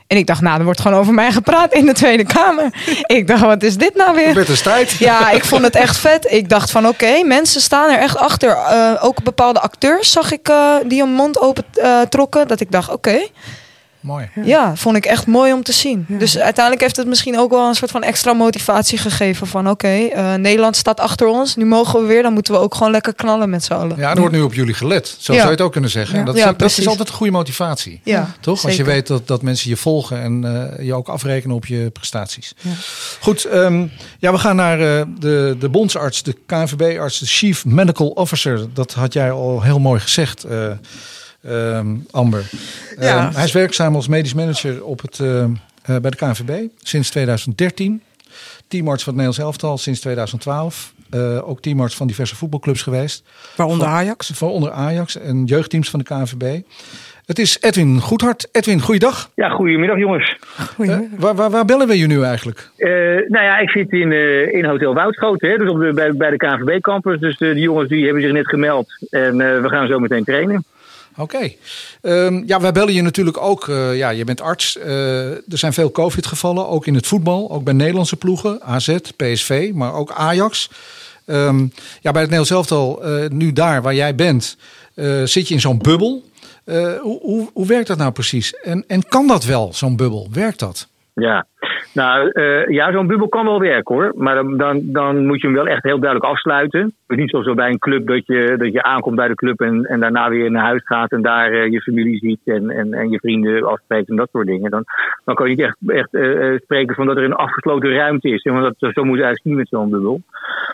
[0.07, 2.73] En ik dacht, nou, er wordt gewoon over mij gepraat in de Tweede Kamer.
[3.17, 4.33] ik dacht, wat is dit nou weer?
[4.33, 4.91] Werd een strijd.
[4.91, 6.31] Ja, ik vond het echt vet.
[6.31, 8.49] Ik dacht van oké, mensen staan er echt achter.
[8.49, 12.47] Eh, ook bepaalde acteurs zag ik eh, die hun mond open eh, trokken.
[12.47, 13.27] Dat ik dacht oké,
[14.07, 14.29] Mooi.
[14.43, 16.05] ja, vond ik echt mooi om te zien.
[16.07, 19.47] Dus uiteindelijk heeft het misschien ook wel een soort van extra motivatie gegeven.
[19.47, 21.55] Van oké, eh, Nederland staat achter ons.
[21.55, 22.23] Nu mogen we weer.
[22.23, 23.97] Dan moeten we ook gewoon lekker knallen met z'n allen.
[23.97, 25.07] Ja, er wordt nu op jullie gelet.
[25.19, 25.39] Zo Ja.
[25.39, 26.19] zou je het ook kunnen zeggen.
[26.19, 26.25] Ja.
[26.25, 28.01] Dat, dat is altijd een goede motivatie.
[28.03, 28.65] Ja, Toch?
[28.65, 30.43] Als je weet dat, dat mensen je volgen en
[30.77, 32.53] eh, je ook afrekenen op je prestaties.
[33.19, 33.85] Goed, ehm,
[34.19, 38.67] ja, we gaan naar eh, de, de bondsarts, de KNVB-arts, de Chief Medical Officer.
[38.73, 40.45] Dat had jij al heel mooi gezegd,
[41.41, 42.49] eh, ehm, Amber.
[42.99, 43.25] Ja.
[43.25, 45.49] Ehm, hij is werkzaam als medisch manager op het, eh, eh,
[45.83, 48.01] bij de KNVB sinds 2013.
[48.67, 50.93] Teamarts van het Nederlands elftal sinds 2012.
[51.09, 53.23] Eh, ook teamarts van diverse voetbalclubs geweest.
[53.55, 54.39] Waaronder Ajax.
[54.39, 56.61] Waaronder Ajax en jeugdteams van de KNVB.
[57.25, 58.49] Het is Edwin Goedhart.
[58.51, 59.29] Edwin, goeiedag.
[59.35, 60.37] Ja, goedemiddag jongens.
[60.77, 62.69] Eh, waar, waar, waar bellen we je nu eigenlijk?
[62.77, 62.89] Eh,
[63.27, 66.29] nou ja, ik zit in, eh, in Hotel Woudschoten, hè, dus op de, bij, bij
[66.29, 67.19] de KNVB-campus.
[67.19, 70.63] Dus de jongens die hebben zich net gemeld en eh, we gaan zo meteen trainen.
[71.17, 71.51] Oké.
[72.01, 73.67] Ehm, ja, wij bellen je natuurlijk ook.
[73.67, 74.77] eh, ja, je bent arts.
[74.77, 77.51] Eh, er zijn veel COVID-gevallen, ook in het voetbal.
[77.51, 78.61] Ook bij Nederlandse ploegen.
[78.61, 80.69] AZ, PSV, maar ook Ajax.
[81.25, 81.59] Ehm,
[82.01, 84.57] ja, bij het Nederlands elftal, uh, nu daar waar jij bent,
[85.23, 86.23] zit je in zo'n bubbel.
[86.65, 88.55] Hoe, hoe, hoe werkt dat nou precies?
[88.55, 90.27] En, en kan dat wel, zo'n bubbel?
[90.31, 90.87] Werkt dat?
[91.13, 91.45] Ja,
[91.97, 94.11] nou uh, ja, zo'n bubbel kan wel werken hoor.
[94.15, 96.81] Maar dan, dan, dan, moet je hem wel echt heel duidelijk afsluiten.
[96.81, 99.61] Het is niet zoals bij een club dat je, dat je aankomt bij de club
[99.61, 102.93] en, en daarna weer naar huis gaat en daar uh, je familie ziet en, en,
[102.93, 104.71] en je vrienden afspreekt en dat soort dingen.
[104.71, 104.83] Dan,
[105.25, 108.43] dan kan je niet echt, echt uh, spreken van dat er een afgesloten ruimte is.
[108.43, 110.21] Want dat, zo moet je eigenlijk niet met zo'n bubbel.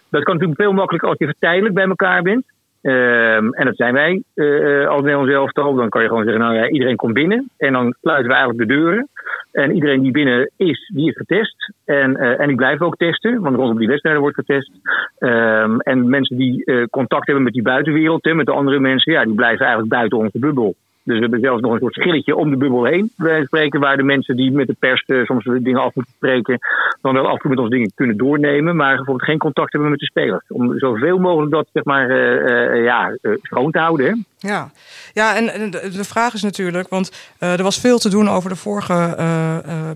[0.10, 2.46] Dat kan natuurlijk veel makkelijker als je tijdelijk bij elkaar bent.
[2.86, 5.74] Um, en dat zijn wij uh, als Nederlands elftal.
[5.74, 7.50] Dan kan je gewoon zeggen, nou ja, iedereen komt binnen.
[7.58, 9.08] En dan sluiten we eigenlijk de deuren.
[9.52, 11.74] En iedereen die binnen is, die is getest.
[11.86, 14.72] En, uh, en die blijven ook testen, want rondom die wedstrijden wordt getest.
[15.20, 19.14] Um, en mensen die uh, contact hebben met die buitenwereld, hè, met de andere mensen,
[19.14, 20.76] ja, die blijven eigenlijk buiten onze bubbel.
[21.04, 23.12] Dus we hebben zelfs nog een soort schilletje om de bubbel heen.
[23.16, 26.60] Wij spreken waar de mensen die met de pers uh, soms dingen af moeten spreken,
[27.02, 29.90] dan wel af en toe met ons dingen kunnen doornemen, maar bijvoorbeeld geen contact hebben
[29.90, 30.44] met de spelers.
[30.48, 34.26] Om zoveel mogelijk dat zeg maar, uh, uh, ja, schoon te houden.
[34.44, 34.72] Ja,
[35.14, 39.16] ja en, de, vraag is natuurlijk, want er was veel te doen over de vorige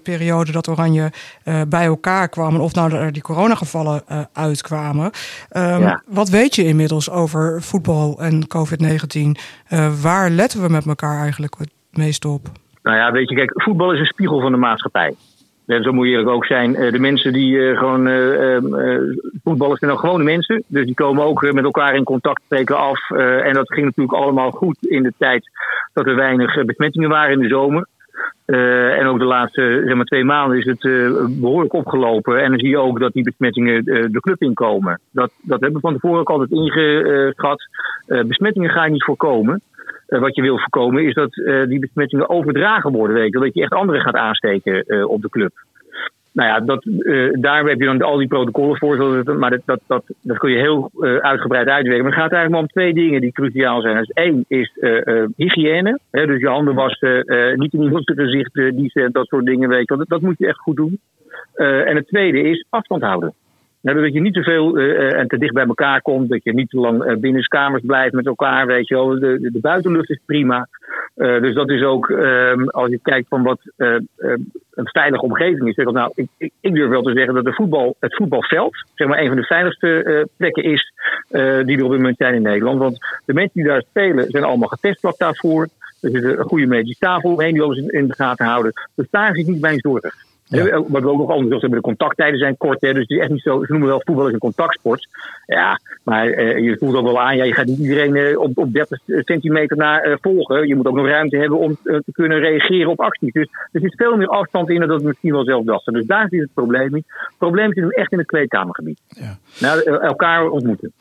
[0.03, 1.11] periode dat Oranje
[1.67, 2.55] bij elkaar kwam.
[2.55, 5.11] En of nou er die coronagevallen uitkwamen.
[5.51, 6.01] Ja.
[6.05, 9.41] Wat weet je inmiddels over voetbal en COVID-19?
[10.01, 12.49] waar letten we met elkaar eigenlijk het meest op?
[12.83, 15.15] Nou ja, weet je, kijk, voetbal is een spiegel van de maatschappij.
[15.67, 16.73] En zo moet je eerlijk ook zijn.
[16.73, 18.57] De mensen die uh, gewoon uh,
[19.43, 20.63] voetballers zijn dan gewone mensen.
[20.67, 23.09] Dus die komen ook met elkaar in contact, spreken af.
[23.09, 25.49] en dat ging natuurlijk allemaal goed in de tijd
[25.93, 27.87] dat er weinig besmettingen waren in de zomer.
[28.99, 30.81] en ook de laatste zeg maar, twee maanden is het
[31.41, 32.43] behoorlijk opgelopen.
[32.43, 34.99] En dan zie je ook dat die besmettingen de club inkomen.
[35.11, 37.67] Dat, dat hebben we van tevoren ook altijd ingeschat.
[38.05, 39.61] besmettingen ga je niet voorkomen.
[40.07, 43.15] Uh, wat je wil voorkomen is dat uh, die besmettingen overdragen worden.
[43.15, 45.51] Weet je, dat je echt anderen gaat aansteken uh, op de club.
[46.31, 46.83] Nou ja, dat,
[47.41, 49.23] daar heb je dan al die protocollen voor.
[49.37, 50.91] Maar dat, dat, dat, dat kun je heel
[51.21, 52.03] uitgebreid uitwerken.
[52.03, 53.97] Maar het gaat eigenlijk maar om twee dingen die cruciaal zijn.
[53.97, 54.71] Dus één is
[55.35, 55.99] hygiëne.
[56.11, 57.23] Hè, dus je handen wassen,
[57.55, 59.69] niet in iemands gezicht, die, dat soort dingen.
[59.69, 60.99] Weet je, dat, dat moet je echt goed doen.
[61.55, 63.33] en het tweede is afstand houden.
[63.93, 66.29] Dat je niet te veel uh, en te dicht bij elkaar komt.
[66.29, 68.65] Dat je niet te lang uh, binnen kamers blijft met elkaar.
[68.65, 69.19] Weet je wel.
[69.19, 70.67] De, de, buitenlucht is prima.
[71.15, 75.73] Dus dat is ook, um, als je kijkt van wat een veilige omgeving is.
[75.73, 79.27] Zeg nou, ik, ik, durf wel te zeggen dat voetbal, het voetbalveld zeg maar, een
[79.27, 80.93] van de veiligste plekken is
[81.29, 82.79] die er op dit moment zijn in Nederland.
[82.79, 85.67] Want de mensen die daar spelen zijn allemaal getest daarvoor.
[86.01, 88.73] Er zit een goede medische tafel omheen die alles in, de gaten houden.
[88.95, 90.15] Dus daar is niet mijn zorg.
[90.49, 90.83] Ja.
[90.87, 92.81] Wat we ook nog anders hebben, de contacttijden zijn kort.
[92.81, 93.63] Hè, dus het is echt niet zo.
[93.65, 95.07] Ze noemen wel voetbal is een contactsport.
[95.45, 97.35] Ja, maar uh, je voelt ook wel aan.
[97.37, 100.67] Ja, je gaat niet iedereen uh, op, op 30 centimeter naar uh, volgen.
[100.67, 103.33] Je moet ook nog ruimte hebben om te kunnen reageren op acties.
[103.33, 105.93] Dus er zit veel meer afstand in dan dat we misschien wel zelf dachten.
[105.93, 107.05] Dus daar zit het probleem niet.
[107.07, 108.99] Het probleem zit hem echt in het kleedkamergebied.
[109.07, 109.37] Ja.
[109.59, 110.93] Nou, elkaar ontmoeten.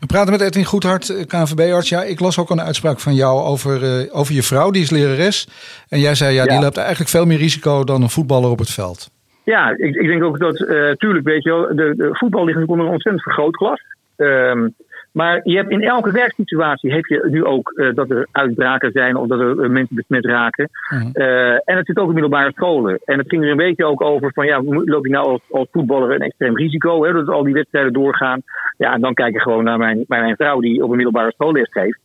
[0.00, 1.88] We praten met Edwin Goedhart, KNVB-arts.
[1.88, 4.70] Ja, ik las ook een uitspraak van jou over, over je vrouw.
[4.70, 5.48] Die is lerares.
[5.94, 6.50] En jij zei, ja, ja.
[6.50, 9.10] die loopt eigenlijk veel meer risico dan een voetballer op het veld.
[9.44, 12.66] Ja, ik, ik denk ook dat, uh, tuurlijk, weet je wel, de, de voetbal ligt
[12.66, 13.82] onder een ontzettend vergrootglas.
[14.16, 14.74] Um,
[15.12, 19.16] maar je hebt in elke werksituatie heb je nu ook uh, dat er uitbraken zijn
[19.16, 20.70] of dat er uh, mensen besmet raken.
[20.90, 21.10] Mm.
[21.12, 23.00] Uh, en het zit ook in middelbare scholen.
[23.04, 25.68] En het ging er een beetje ook over van ja, loop je nou als, als
[25.72, 28.42] voetballer een extreem risico, hè, dat al die wedstrijden doorgaan.
[28.76, 31.32] Ja, en dan kijk je gewoon naar mijn, naar mijn vrouw die op een middelbare
[31.32, 31.98] school les geeft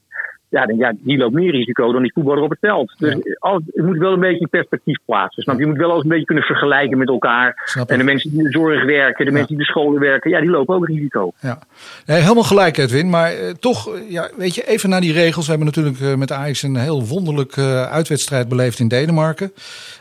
[0.49, 2.95] ja, dan, ja, die loopt meer risico dan die voetballer op het veld.
[2.97, 3.35] Dus ja.
[3.39, 5.43] alles, het moet wel een beetje perspectief plaatsen.
[5.43, 5.59] Snap?
[5.59, 7.73] Je moet wel eens een beetje kunnen vergelijken met elkaar.
[7.88, 9.38] en de mensen die in de zorg werken, de ja.
[9.38, 11.31] mensen die in de scholen werken, ja, die lopen ook risico.
[11.39, 11.59] Ja,
[12.05, 13.09] nee, helemaal gelijk, Edwin.
[13.09, 15.45] Maar uh, toch, ja, weet je, even naar die regels.
[15.45, 19.51] We hebben natuurlijk uh, met Ajax een heel wonderlijke uh, uitwedstrijd beleefd in Denemarken.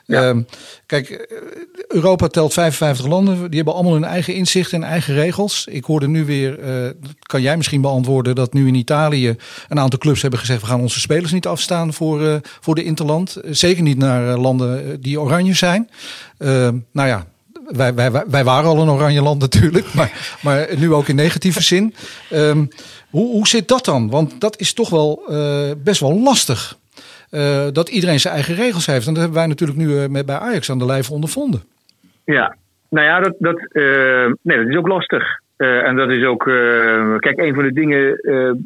[0.05, 0.29] Ja.
[0.29, 0.47] Um,
[0.87, 1.37] kijk,
[1.89, 3.35] Europa telt 55 landen.
[3.35, 5.67] Die hebben allemaal hun eigen inzicht en eigen regels.
[5.71, 6.59] Ik hoorde nu weer,
[7.23, 9.37] kan jij misschien beantwoorden, dat nu in Italië
[9.69, 12.85] een aantal clubs hebben gezegd: we gaan onze spelers niet afstaan voor, uh, voor de
[12.85, 13.41] Interland.
[13.45, 15.91] Zeker niet naar uh, landen die oranje zijn.
[16.39, 17.27] Uh, nou ja.
[17.69, 21.63] Wij, wij, wij waren al een oranje land natuurlijk, maar, maar nu ook in negatieve
[21.63, 21.95] zin.
[22.33, 22.69] Um,
[23.11, 24.11] hoe, hoe zit dat dan?
[24.11, 25.23] Want dat is toch wel
[25.85, 26.77] best wel lastig.
[27.73, 29.07] Dat iedereen zijn eigen regels heeft.
[29.07, 31.63] En dat hebben wij natuurlijk nu met, bij Ajax aan de lijf ondervonden.
[32.25, 32.57] Ja,
[32.91, 33.69] nou ja, dat, dat,
[34.43, 35.41] nee, dat is ook lastig.
[35.59, 36.45] En dat is ook,
[37.19, 38.21] kijk, een van de dingen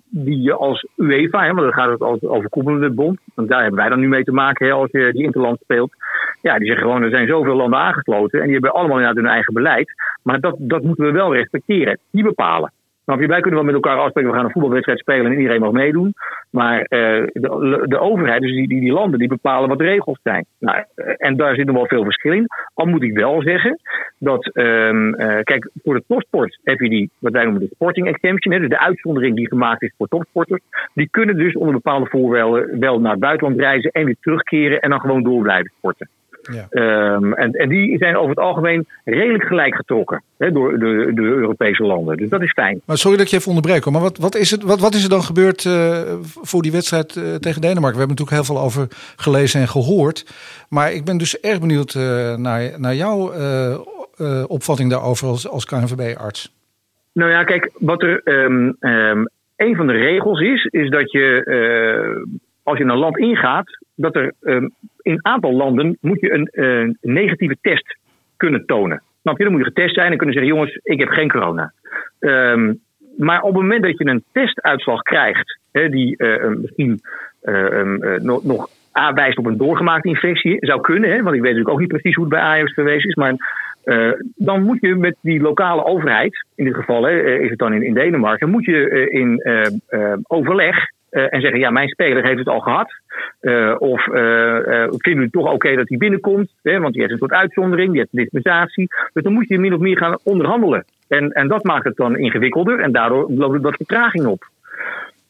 [0.09, 3.81] die je als UEFA, hè, want dan gaat het over koepelende bond, want daar hebben
[3.81, 5.93] wij dan nu mee te maken hè, als je die interland speelt.
[6.41, 9.33] Ja, die zeggen gewoon, er zijn zoveel landen aangesloten en die hebben allemaal inderdaad hun
[9.33, 9.93] eigen beleid.
[10.23, 12.73] Maar dat, dat moeten we wel respecteren, die bepalen.
[13.13, 13.31] Snap je?
[13.31, 16.15] Wij kunnen wel met elkaar afspreken, we gaan een voetbalwedstrijd spelen en iedereen mag meedoen.
[16.51, 16.87] Maar uh,
[17.33, 20.45] de, de, overheid, dus die, die, die, landen, die bepalen wat de regels zijn.
[20.59, 20.85] Nou,
[21.17, 22.47] en daar zit nog wel veel verschil in.
[22.75, 23.81] Al moet ik wel zeggen
[24.19, 28.07] dat, um, uh, kijk, voor de topsport heb je die, wat wij noemen de sporting
[28.07, 30.63] exemption, dus de uitzondering die gemaakt is voor topsporters.
[30.95, 34.91] Die kunnen dus onder bepaalde voorwaarden wel naar het buitenland reizen en weer terugkeren en
[34.91, 36.09] dan gewoon door blijven sporten.
[36.43, 36.67] Ja.
[37.15, 41.83] Um, en, en die zijn over het algemeen redelijk gelijk getrokken door de, de, Europese
[41.83, 42.17] landen.
[42.17, 42.81] Dus dat is fijn.
[42.85, 45.03] Maar sorry dat ik je even onderbreek, maar wat, wat, is, het, wat, wat is
[45.03, 47.99] er dan gebeurd uh, voor die wedstrijd uh, tegen Denemarken?
[47.99, 48.87] We hebben natuurlijk heel veel over
[49.17, 50.27] gelezen en gehoord.
[50.69, 52.03] Maar ik ben dus erg benieuwd uh,
[52.37, 53.33] naar, naar jouw
[54.47, 56.55] opvatting daarover als, als KNVB-arts.
[57.13, 61.45] Nou ja, kijk, wat er um, um, een van de regels is, is dat je
[62.63, 64.71] als je een land ingaat, dat er um,
[65.03, 67.97] in een aantal landen moet je een uh, negatieve test
[68.37, 69.03] kunnen tonen.
[69.23, 69.45] Snap je?
[69.45, 71.73] Dan moet je getest zijn en kunnen zeggen: jongens, ik heb geen corona.
[72.19, 72.81] Um,
[73.17, 77.01] maar op het moment dat je een testuitslag krijgt, hè, die uh, misschien
[77.43, 81.69] uh, nog, nog aanwijst op een doorgemaakte infectie, zou kunnen, hè, want ik weet natuurlijk
[81.69, 83.35] ook niet precies hoe het bij Ajax geweest is, maar
[84.37, 87.83] dan moet je met die lokale overheid, in dit geval hè, is het dan in,
[87.83, 89.43] in Denemarken, moet je in
[90.27, 90.77] overleg
[91.13, 92.93] en zeggen: ja, mijn speler heeft het al gehad.
[93.79, 96.53] of vinden we het toch oké dat hij binnenkomt?
[96.63, 98.87] Hè, want die heeft een soort uitzondering, die heeft een dispensatie.
[99.13, 100.85] Dus dan moet je min of meer gaan onderhandelen.
[101.09, 104.51] En, en dat maakt het dan ingewikkelder en daardoor loopt het wat vertraging op.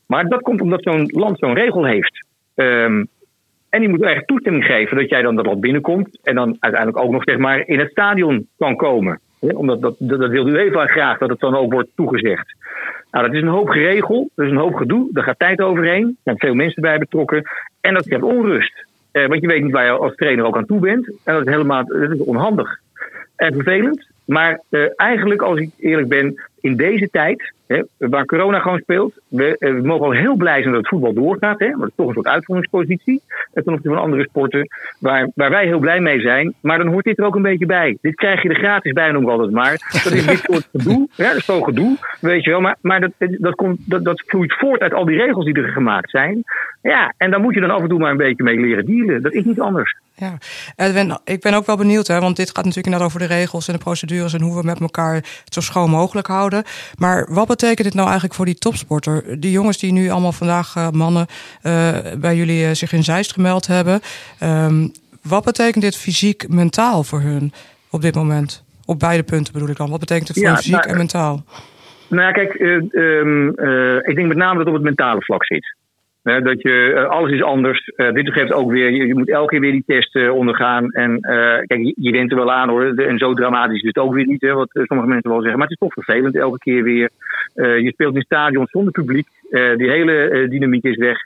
[0.06, 2.26] Maar dat komt omdat zo'n land zo'n regel heeft.
[2.54, 3.08] Um,
[3.72, 6.18] en die moet echt toestemming geven dat jij dan dat land binnenkomt.
[6.22, 9.20] En dan uiteindelijk ook nog zeg maar in het stadion kan komen.
[9.38, 12.54] Omdat dat, dat, dat wil u even graag dat het dan ook wordt toegezegd.
[13.12, 15.08] Nou, dat is een hoop geregeld, dat is een hoop gedoe.
[15.12, 16.04] Daar gaat tijd overheen.
[16.04, 17.42] Er zijn veel mensen bij betrokken.
[17.80, 18.86] En dat geeft onrust.
[19.10, 21.06] Eh, want je weet niet waar je als trainer ook aan toe bent.
[21.06, 22.80] En dat is helemaal dat is onhandig.
[23.36, 24.06] En vervelend.
[24.24, 29.14] Maar uh, eigenlijk, als ik eerlijk ben, in deze tijd, hè, waar corona gewoon speelt,
[29.32, 31.58] we, uh, we, mogen al heel blij zijn dat het voetbal doorgaat.
[31.58, 33.22] Hè, maar dat is toch een soort uitzonderingspositie.
[33.52, 34.68] Ten opzichte van andere sporten,
[34.98, 36.54] waar, waar wij heel blij mee zijn.
[36.60, 37.98] Maar dan hoort dit er ook een beetje bij.
[38.00, 39.90] Dit krijg je er gratis bij, noem ik altijd maar.
[40.02, 41.00] Dat is dit soort gedoe.
[41.16, 42.60] Ja, dat is zo gedoe, weet je wel.
[42.60, 45.68] Maar, maar dat, dat, komt, dat, dat vloeit voort uit al die regels die er
[45.68, 46.42] gemaakt zijn.
[46.82, 49.22] Ja, en daar moet je dan af en toe maar een beetje mee leren dealen.
[49.22, 49.96] Dat is niet anders.
[50.14, 50.38] Ja,
[50.76, 53.68] Edwin, ik ben ook wel benieuwd, hè, want dit gaat natuurlijk inderdaad over de regels
[53.68, 56.64] en de procedures en hoe we met elkaar het zo schoon mogelijk houden.
[56.98, 59.21] Maar wat betekent dit nou eigenlijk voor die topsporter?
[59.38, 61.26] Die jongens die nu allemaal vandaag, uh, mannen,
[61.62, 64.00] uh, bij jullie uh, zich in Zeist gemeld hebben.
[64.42, 64.92] Um,
[65.22, 67.52] wat betekent dit fysiek, mentaal voor hun
[67.90, 68.64] op dit moment?
[68.84, 69.90] Op beide punten bedoel ik dan.
[69.90, 71.44] Wat betekent het voor ja, fysiek nou, en mentaal?
[72.08, 72.60] Nou ja, kijk,
[72.92, 73.48] um,
[74.02, 75.74] ik denk met name dat het op het mentale vlak zit.
[76.22, 77.92] Dat je, uh, alles is anders.
[77.96, 80.90] Uh, dit geeft ook weer, je, moet elke keer weer die test ondergaan.
[80.90, 81.20] En
[81.66, 82.84] kijk, je, je wint er wel aan hoor.
[82.84, 85.58] En zo dramatisch is het ook weer niet, hè, wat sommige mensen wel zeggen.
[85.58, 87.10] Maar het is toch vervelend elke keer weer.
[87.54, 89.26] je speelt in stadions zonder publiek.
[89.76, 91.18] Die hele dynamiek is weg.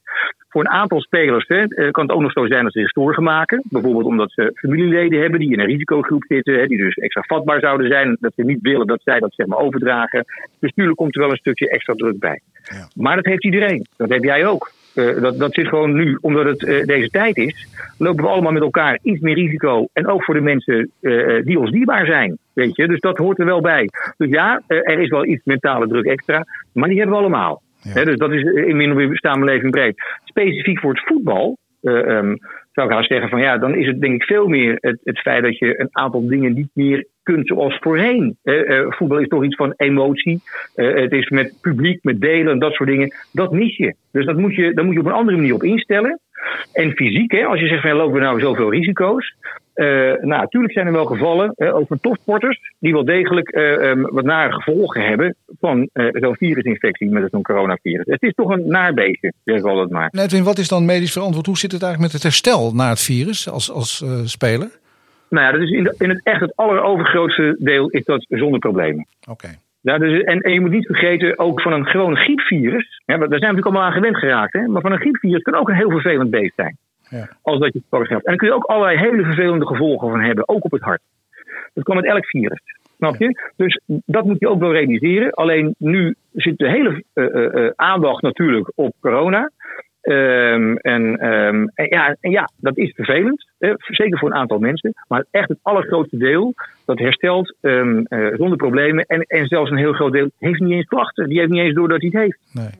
[0.49, 3.22] Voor een aantal spelers hè, kan het ook nog zo zijn dat ze zich zorgen
[3.22, 3.62] maken.
[3.68, 6.59] Bijvoorbeeld omdat ze familieleden hebben die in een risicogroep zitten.
[6.59, 8.16] Hè, die dus extra vatbaar zouden zijn.
[8.20, 10.24] Dat ze niet willen dat zij dat zeg maar overdragen.
[10.61, 12.41] Dus natuurlijk komt er wel een stukje extra druk bij.
[12.62, 12.89] Ja.
[12.95, 13.87] Maar dat heeft iedereen.
[13.97, 14.70] Dat heb jij ook.
[14.95, 17.66] Uh, dat, dat zit gewoon nu, omdat het uh, deze tijd is,
[17.99, 19.87] lopen we allemaal met elkaar iets meer risico.
[19.93, 22.39] En ook voor de mensen uh, die ons dierbaar zijn.
[22.53, 22.89] Weet je?
[22.89, 23.89] Dus dat hoort er wel bij.
[24.16, 27.62] Dus ja, er is wel iets mentale druk extra, maar die hebben we allemaal.
[27.95, 29.95] Dus dat is in of samenleving breed.
[30.24, 31.59] Specifiek voor het voetbal.
[31.82, 32.39] Um,
[32.76, 35.18] zou ik gaan zeggen van ja, dan is het denk ik veel meer het, het
[35.18, 38.37] feit dat je een aantal dingen niet meer kunt zoals voorheen.
[38.45, 40.41] Uh, voetbal is toch iets van emotie.
[40.76, 43.14] Uh, het is met publiek, met delen en dat soort dingen.
[43.32, 43.95] Dat mis je.
[44.12, 46.20] Dus dat moet je, daar moet je op een andere manier op instellen.
[46.72, 49.34] En fysiek, hè, als je zegt van lopen we nou zoveel risico's.
[49.77, 49.87] Uh,
[50.20, 54.24] nou, natuurlijk zijn er wel gevallen, ook van topsporters, die wel degelijk uh, um, wat
[54.24, 58.07] nare gevolgen hebben van zo'n virusinfectie met zo'n coronavirus.
[58.07, 60.09] Het is toch een naar beestje, zeg ik altijd maar.
[60.12, 61.47] Edwin, wat is dan medisch verantwoord?
[61.47, 64.70] Hoe zit het eigenlijk met het herstel na het virus als, als speler?
[65.29, 68.59] Nou ja, dat is in, de, in het echt het allerovergrootste deel is dat zonder
[68.59, 69.07] problemen.
[69.20, 69.31] Oké.
[69.31, 69.59] Okay.
[69.81, 73.03] Ja, dus, en, en, je moet niet vergeten, ook van een gewone griepvirus.
[73.05, 74.53] Ja, daar zijn we natuurlijk allemaal aan gewend geraakt.
[74.53, 76.77] Hè, maar van een griepvirus kan ook een heel vervelend beest zijn.
[77.11, 77.28] Ja.
[77.42, 78.11] Als dat je het hebt.
[78.11, 81.00] En daar kun je ook allerlei hele vervelende gevolgen van hebben, ook op het hart.
[81.74, 82.61] Dat kan met elk virus.
[82.96, 83.50] Snap je?
[83.57, 85.30] Dus dat moet je ook wel realiseren.
[85.30, 89.50] Alleen nu zit de hele uh, uh, aandacht natuurlijk op corona.
[90.02, 91.02] Um, en,
[91.32, 93.46] um, en, ja, en ja, dat is vervelend.
[93.59, 94.94] Eh, zeker voor een aantal mensen.
[95.09, 96.54] Maar echt het allergrootste deel,
[96.84, 99.04] dat herstelt um, uh, zonder problemen.
[99.04, 101.28] En, en zelfs een heel groot deel heeft niet eens klachten.
[101.28, 102.38] Die heeft niet eens door dat hij het heeft.
[102.52, 102.70] Nee.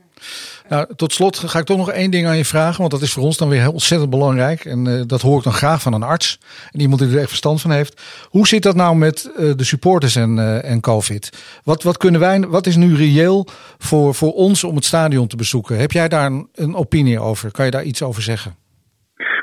[0.69, 3.13] Nou, tot slot ga ik toch nog één ding aan je vragen, want dat is
[3.13, 4.65] voor ons dan weer ontzettend belangrijk.
[4.65, 6.39] En uh, dat hoor ik dan graag van een arts
[6.73, 8.27] en iemand die er echt verstand van heeft.
[8.31, 11.61] Hoe zit dat nou met uh, de supporters en, uh, en COVID?
[11.65, 13.47] Wat, wat, kunnen wij, wat is nu reëel
[13.79, 15.79] voor, voor ons om het stadion te bezoeken?
[15.79, 17.51] Heb jij daar een, een opinie over?
[17.51, 18.55] Kan je daar iets over zeggen?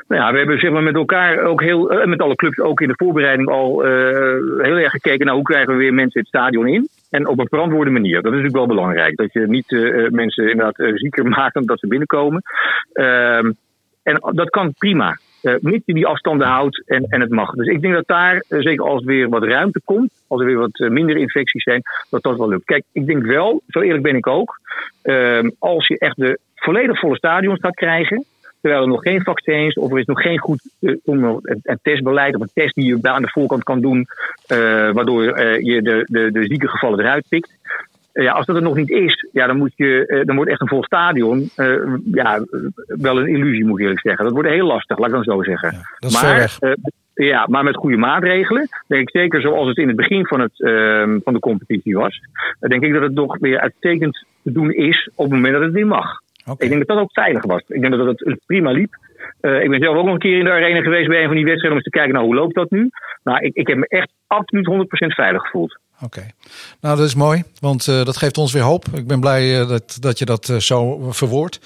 [0.08, 2.88] Nou ja, we hebben zeg maar, met elkaar ook heel, met alle clubs ook in
[2.88, 3.80] de voorbereiding al
[4.62, 6.88] heel erg gekeken naar hoe krijgen we weer mensen het stadion in.
[7.14, 8.14] En op een verantwoorde manier.
[8.14, 9.16] Dat is natuurlijk wel belangrijk.
[9.16, 12.42] Dat je niet uh, mensen inderdaad uh, zieker maakt dan dat ze binnenkomen.
[12.94, 13.44] Uh,
[14.02, 15.18] en dat kan prima.
[15.42, 15.54] Uh,
[15.84, 17.50] je die afstanden houdt en, en het mag.
[17.50, 20.58] Dus ik denk dat daar, zeker als er weer wat ruimte komt, als er weer
[20.58, 22.64] wat minder infecties zijn, dat dat wel lukt.
[22.64, 24.60] Kijk, ik denk wel, zo eerlijk ben ik ook,
[25.02, 28.24] ehm, als je echt de volledig volle stadions gaat krijgen,
[28.64, 32.34] terwijl er nog geen vaccins of er is nog geen goed uh, een, een, testbeleid
[32.34, 33.98] of een test die je aan de voorkant kan doen,
[34.52, 37.50] uh, waardoor uh, je de, de, de zieke gevallen eruit pikt.
[38.12, 40.68] ja, als dat er nog niet is, ja, dan, moet je, dan wordt echt een
[40.68, 41.50] vol stadion
[42.12, 42.44] ja,
[42.86, 44.24] wel een illusie, moet ik eerlijk zeggen.
[44.24, 45.72] Dat wordt heel lastig, laat ik dan zo zeggen.
[45.72, 46.76] Ja, dat is maar,
[47.14, 48.68] ja, maar met goede maatregelen.
[48.86, 50.56] Denk ik zeker zoals het in het begin van, het,
[51.24, 52.20] van de competitie was.
[52.58, 55.72] denk ik dat het toch weer uitstekend te doen is op het moment dat het
[55.72, 56.22] weer mag.
[56.46, 56.66] Okay.
[56.66, 57.62] Ik denk dat dat ook veilig was.
[57.66, 58.96] Ik denk dat het prima liep.
[59.40, 61.36] Uh, ik ben zelf ook nog een keer in de arena geweest bij een van
[61.36, 62.90] die wedstrijden om eens te kijken, nou, hoe loopt dat nu?
[63.22, 65.78] Nou, ik, ik heb me echt absoluut 100% veilig gevoeld.
[65.94, 66.30] Oké, okay.
[66.80, 68.84] nou dat is mooi, want uh, dat geeft ons weer hoop.
[68.94, 71.60] Ik ben blij uh, dat, dat je dat zo verwoordt.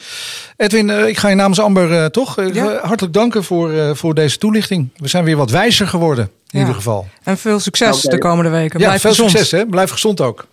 [0.56, 2.78] Edwin, ik ga je namens Amber toch ja.
[2.82, 4.88] hartelijk danken voor, voor deze toelichting.
[4.96, 6.58] We zijn weer wat wijzer geworden, in ja.
[6.58, 7.06] ieder geval.
[7.22, 8.16] En veel succes okay.
[8.18, 8.80] de komende weken.
[8.80, 9.30] Ja, Blijf veel gezond.
[9.30, 9.66] succes hè.
[9.66, 10.46] Blijf gezond ook.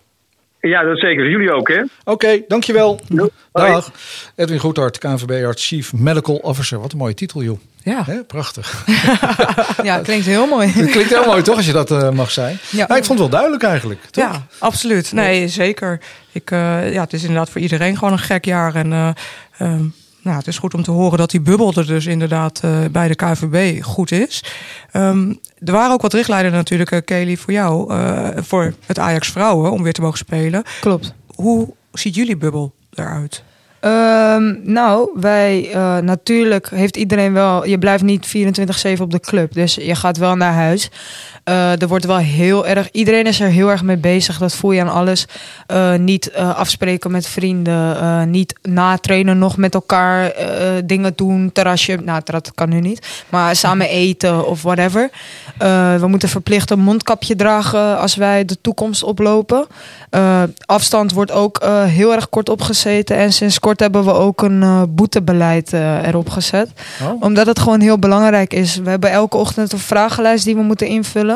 [0.68, 1.30] Ja, dat zeker.
[1.30, 1.80] Jullie ook, hè?
[1.80, 3.00] Oké, okay, dankjewel.
[3.08, 3.30] Doei.
[3.52, 3.90] Dag.
[4.36, 6.80] Edwin Goedhart, KNVB-arts, Chief Medical Officer.
[6.80, 7.58] Wat een mooie titel, joh.
[7.82, 8.02] Ja.
[8.06, 8.24] Hè?
[8.24, 8.84] Prachtig.
[9.82, 10.68] ja, klinkt heel mooi.
[10.68, 12.58] Het klinkt heel mooi, toch, als je dat uh, mag zijn?
[12.70, 12.86] Ja.
[12.86, 14.24] Nou, ik vond het wel duidelijk eigenlijk, toch?
[14.24, 15.12] Ja, absoluut.
[15.12, 16.00] Nee, zeker.
[16.32, 18.74] Ik, uh, ja, het is inderdaad voor iedereen gewoon een gek jaar.
[18.74, 19.08] En uh,
[19.60, 19.94] um,
[20.26, 23.08] nou, het is goed om te horen dat die bubbel er dus inderdaad uh, bij
[23.08, 24.44] de KVB goed is.
[24.92, 27.94] Um, er waren ook wat richtlijnen natuurlijk, uh, Kelly, voor jou.
[27.94, 30.62] Uh, voor het Ajax vrouwen, om weer te mogen spelen.
[30.80, 31.14] Klopt.
[31.34, 33.42] Hoe ziet jullie bubbel eruit?
[33.80, 37.66] Um, nou, wij uh, natuurlijk heeft iedereen wel.
[37.66, 38.36] Je blijft niet
[38.98, 39.52] 24-7 op de club.
[39.52, 40.90] Dus je gaat wel naar huis.
[41.48, 42.88] Uh, er wordt wel heel erg.
[42.92, 44.38] Iedereen is er heel erg mee bezig.
[44.38, 45.26] Dat voel je aan alles.
[45.72, 48.30] Uh, niet afspreken met vrienden.
[48.30, 50.32] niet natrainen nog met elkaar.
[50.84, 51.52] dingen doen.
[51.52, 51.96] Terrasje.
[51.96, 53.24] Nou, dat kan nu niet.
[53.28, 55.10] Maar samen eten of whatever.
[55.98, 59.66] we moeten verplicht een mondkapje dragen als wij de toekomst oplopen.
[60.64, 63.16] afstand wordt ook heel erg kort opgezeten.
[63.16, 66.70] En sinds kort hebben we ook een boetebeleid erop gezet.
[67.02, 67.22] Oh.
[67.22, 68.76] Omdat het gewoon heel belangrijk is.
[68.76, 71.35] We hebben elke ochtend een vragenlijst die we moeten invullen.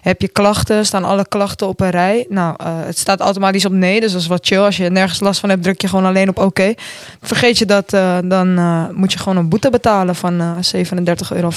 [0.00, 2.26] Heb je klachten, staan alle klachten op een rij.
[2.28, 4.58] Nou, uh, het staat automatisch op nee, dus dat is wat chill.
[4.58, 6.46] Als je nergens last van hebt, druk je gewoon alleen op oké.
[6.46, 6.76] Okay.
[7.22, 11.50] Vergeet je dat, uh, dan uh, moet je gewoon een boete betalen van 37,50 euro.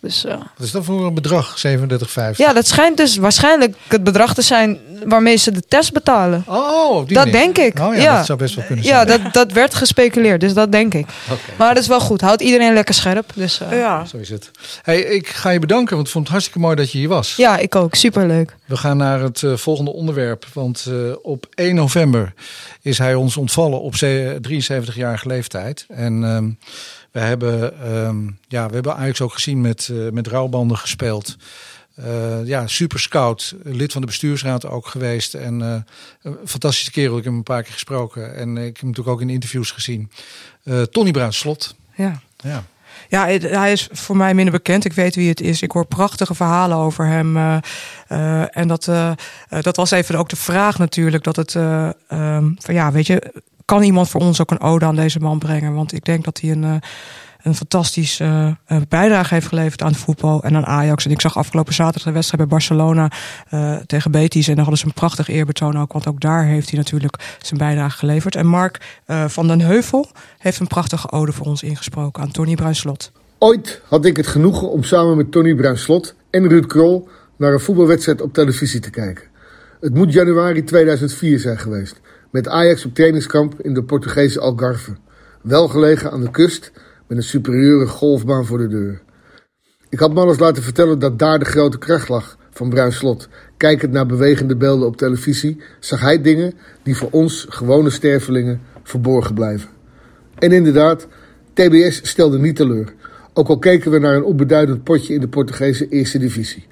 [0.00, 2.36] Dus, wat is dat voor een bedrag, 37,50?
[2.36, 6.44] Ja, dat schijnt dus waarschijnlijk het bedrag te zijn waarmee ze de test betalen.
[6.46, 7.40] Oh, die dat manier.
[7.40, 7.78] denk ik.
[7.80, 8.96] Oh ja, ja, dat zou best wel kunnen zijn.
[8.96, 11.06] Ja, dat, dat werd gespeculeerd, dus dat denk ik.
[11.24, 11.38] Okay.
[11.58, 12.20] Maar dat is wel goed.
[12.20, 13.30] Houdt iedereen lekker scherp.
[13.34, 14.04] Dus, ja.
[14.04, 14.50] Zo is het.
[14.82, 17.36] Hey, ik ga je bedanken, want ik vond het hartstikke mooi dat je hier was.
[17.36, 17.83] Ja, ik ook.
[17.90, 18.56] Superleuk.
[18.64, 20.46] We gaan naar het uh, volgende onderwerp.
[20.52, 22.34] Want uh, op 1 november
[22.82, 25.86] is hij ons ontvallen op 73-jarige leeftijd.
[25.88, 26.58] En um,
[27.10, 31.36] we hebben, um, ja, we hebben Ajax ook gezien met, uh, met rouwbanden gespeeld.
[31.98, 35.34] Uh, ja, super scout, lid van de bestuursraad ook geweest.
[35.34, 35.76] En uh,
[36.22, 38.36] een fantastische kerel, ik heb hem een paar keer gesproken.
[38.36, 40.10] En ik heb hem natuurlijk ook in interviews gezien.
[40.64, 41.74] Uh, Tony Bruins Slot.
[41.96, 42.20] Ja.
[42.36, 42.64] ja.
[43.14, 44.84] Ja, hij is voor mij minder bekend.
[44.84, 45.62] Ik weet wie het is.
[45.62, 47.36] Ik hoor prachtige verhalen over hem.
[47.36, 47.56] Uh,
[48.08, 49.10] uh, en dat, uh,
[49.60, 51.24] dat was even ook de vraag natuurlijk.
[51.24, 54.96] Dat het, um, van ja, weet je, kan iemand voor ons ook een ode aan
[54.96, 55.74] deze man brengen?
[55.74, 56.82] Want ik denk dat hij een
[57.44, 61.04] een fantastische uh, bijdrage heeft geleverd aan het voetbal en aan Ajax.
[61.04, 63.10] En ik zag afgelopen zaterdag de wedstrijd bij Barcelona
[63.54, 64.48] uh, tegen Betis.
[64.48, 65.92] En daar hadden ze een prachtig eerbetoon ook.
[65.92, 68.36] Want ook daar heeft hij natuurlijk zijn bijdrage geleverd.
[68.36, 70.06] En Mark van den Heuvel
[70.38, 73.12] heeft een prachtige ode voor ons ingesproken aan Tony Bruinslot.
[73.38, 77.60] Ooit had ik het genoegen om samen met Tony Bruinslot en Ruud Krol naar een
[77.60, 79.24] voetbalwedstrijd op televisie te kijken.
[79.80, 82.00] Het moet januari 2004 zijn geweest.
[82.30, 84.96] Met Ajax op trainingskamp in de Portugese Algarve.
[85.42, 86.72] Welgelegen aan de kust
[87.06, 89.02] met een superieure golfbaan voor de deur.
[89.88, 93.28] Ik had me alles laten vertellen dat daar de grote kracht lag van Bruin Slot.
[93.56, 96.52] Kijkend naar bewegende beelden op televisie zag hij dingen
[96.82, 99.68] die voor ons gewone stervelingen verborgen blijven.
[100.38, 101.06] En inderdaad,
[101.52, 102.94] TBS stelde niet teleur.
[103.32, 106.66] Ook al keken we naar een onbeduidend potje in de Portugese eerste divisie.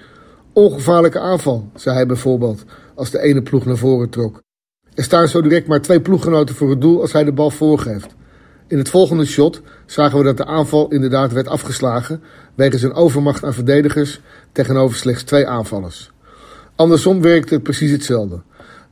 [0.53, 2.64] Ongevaarlijke aanval, zei hij bijvoorbeeld,
[2.95, 4.43] als de ene ploeg naar voren trok.
[4.95, 8.14] Er staan zo direct maar twee ploeggenoten voor het doel als hij de bal voorgeeft.
[8.73, 12.23] In het volgende shot zagen we dat de aanval inderdaad werd afgeslagen
[12.55, 14.20] wegens een overmacht aan verdedigers
[14.53, 16.11] tegenover slechts twee aanvallers.
[16.77, 18.41] Andersom werkte het precies hetzelfde.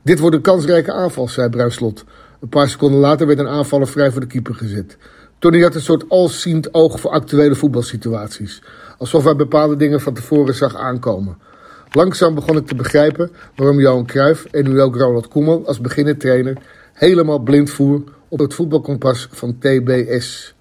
[0.01, 2.03] Dit wordt een kansrijke aanval, zei Bruinslot.
[2.41, 4.97] Een paar seconden later werd een aanvaller vrij voor de keeper gezet.
[5.39, 8.61] Tony had een soort alziend oog voor actuele voetbalsituaties.
[8.97, 11.37] Alsof hij bepaalde dingen van tevoren zag aankomen.
[11.91, 16.57] Langzaam begon ik te begrijpen waarom Johan Cruijff en nu ook Ronald Koeman als beginnertrainer
[16.93, 20.55] helemaal blind voer op het voetbalkompas van TBS.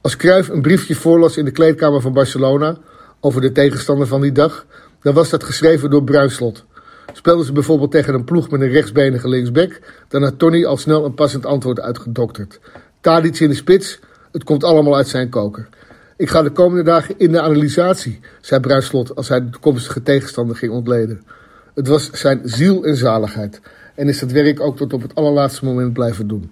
[0.00, 2.76] Als Cruijff een briefje voorlas in de kleedkamer van Barcelona
[3.20, 4.66] over de tegenstander van die dag,
[5.00, 6.64] dan was dat geschreven door Bruinslot.
[7.12, 11.04] Speelden ze bijvoorbeeld tegen een ploeg met een rechtsbenige linksback, dan had Tony al snel
[11.04, 12.60] een passend antwoord uitgedokterd.
[13.00, 13.98] Tadic in de spits,
[14.32, 15.68] het komt allemaal uit zijn koker.
[16.16, 20.56] Ik ga de komende dagen in de analysatie, zei Bruinslot als hij de toekomstige tegenstander
[20.56, 21.22] ging ontleden.
[21.74, 23.60] Het was zijn ziel en zaligheid
[23.94, 26.50] en is dat werk ook tot op het allerlaatste moment blijven doen.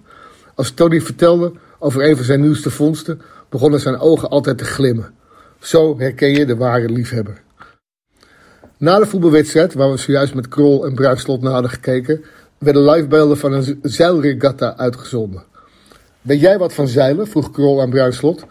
[0.55, 5.13] Als Tony vertelde over een van zijn nieuwste vondsten, begonnen zijn ogen altijd te glimmen.
[5.59, 7.41] Zo herken je de ware liefhebber.
[8.77, 12.23] Na de voetbalwedstrijd, waar we zojuist met Krol en Bruinslot naar hadden gekeken,
[12.57, 15.43] werden livebeelden van een zeilregatta uitgezonden.
[16.21, 17.27] Weet jij wat van zeilen?
[17.27, 18.45] vroeg Krol aan Bruinslot.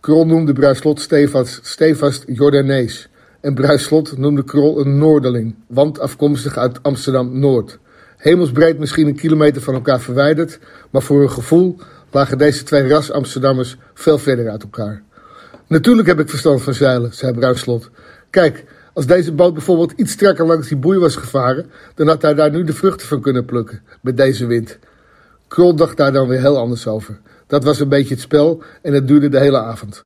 [0.00, 3.08] Krol noemde Bruinslot stevast, stevast Jordanees.
[3.40, 7.78] En Bruinslot noemde Krol een Noorderling, want afkomstig uit Amsterdam-Noord.
[8.20, 10.58] Hemelsbreed misschien een kilometer van elkaar verwijderd,
[10.90, 11.76] maar voor een gevoel
[12.10, 15.02] lagen deze twee ras Amsterdammers veel verder uit elkaar.
[15.66, 17.90] Natuurlijk heb ik verstand van zeilen, zei Bruinslot.
[18.30, 22.34] Kijk, als deze boot bijvoorbeeld iets strakker langs die boei was gevaren, dan had hij
[22.34, 24.78] daar nu de vruchten van kunnen plukken, met deze wind.
[25.48, 27.20] Krol dacht daar dan weer heel anders over.
[27.46, 30.02] Dat was een beetje het spel en het duurde de hele avond.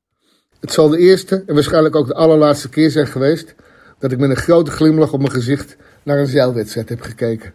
[0.61, 3.55] Het zal de eerste en waarschijnlijk ook de allerlaatste keer zijn geweest
[3.99, 7.53] dat ik met een grote glimlach op mijn gezicht naar een zeilwedstrijd heb gekeken.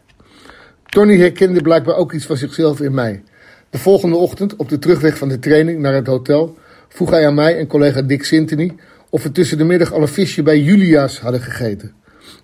[0.89, 3.23] Tony herkende blijkbaar ook iets van zichzelf in mij.
[3.69, 7.33] De volgende ochtend, op de terugweg van de training naar het hotel, vroeg hij aan
[7.33, 8.75] mij en collega Dick Sintony
[9.09, 11.93] of we tussen de middag al een visje bij Julia's hadden gegeten.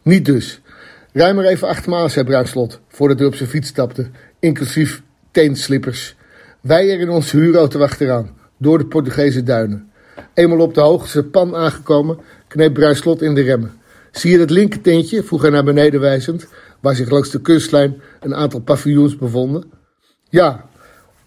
[0.02, 0.62] Niet dus.
[1.14, 4.08] Rij maar even achter me aan, zei Bruinslot, voordat hij op zijn fiets stapte,
[4.40, 6.16] inclusief teenslippers.
[6.62, 9.92] Wij er in onze huurauto achteraan, door de Portugese duinen.
[10.34, 12.18] Eenmaal op de hoogste pan aangekomen,
[12.48, 13.72] kneep Bruinslot in de remmen.
[14.12, 16.48] Zie je dat linker vroeg hij naar beneden wijzend,
[16.86, 19.64] waar zich langs de kustlijn een aantal paviljoens bevonden.
[20.30, 20.66] Ja,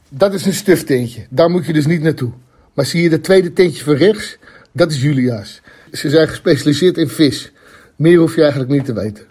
[0.09, 2.32] dat is een stuftentje, daar moet je dus niet naartoe.
[2.74, 4.38] Maar zie je dat tweede tentje van rechts?
[4.72, 5.61] Dat is Julia's.
[5.92, 7.52] Ze zijn gespecialiseerd in vis.
[7.96, 9.24] Meer hoef je eigenlijk niet te weten.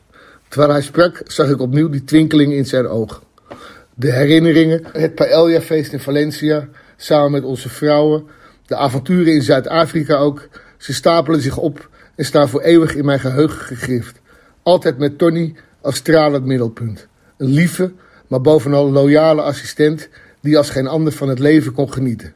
[0.47, 3.23] Terwijl hij sprak, zag ik opnieuw die twinkeling in zijn oog.
[3.93, 6.67] De herinneringen, het Paella-feest in Valencia,
[6.97, 8.28] samen met onze vrouwen,
[8.65, 10.47] de avonturen in Zuid-Afrika ook,
[10.78, 14.19] ze stapelen zich op en staan voor eeuwig in mijn geheugen gegrift.
[14.63, 15.55] Altijd met Tony
[15.96, 17.08] stralend middelpunt.
[17.38, 17.94] Een lieve,
[18.28, 20.10] maar bovenal loyale assistent
[20.42, 22.34] die als geen ander van het leven kon genieten.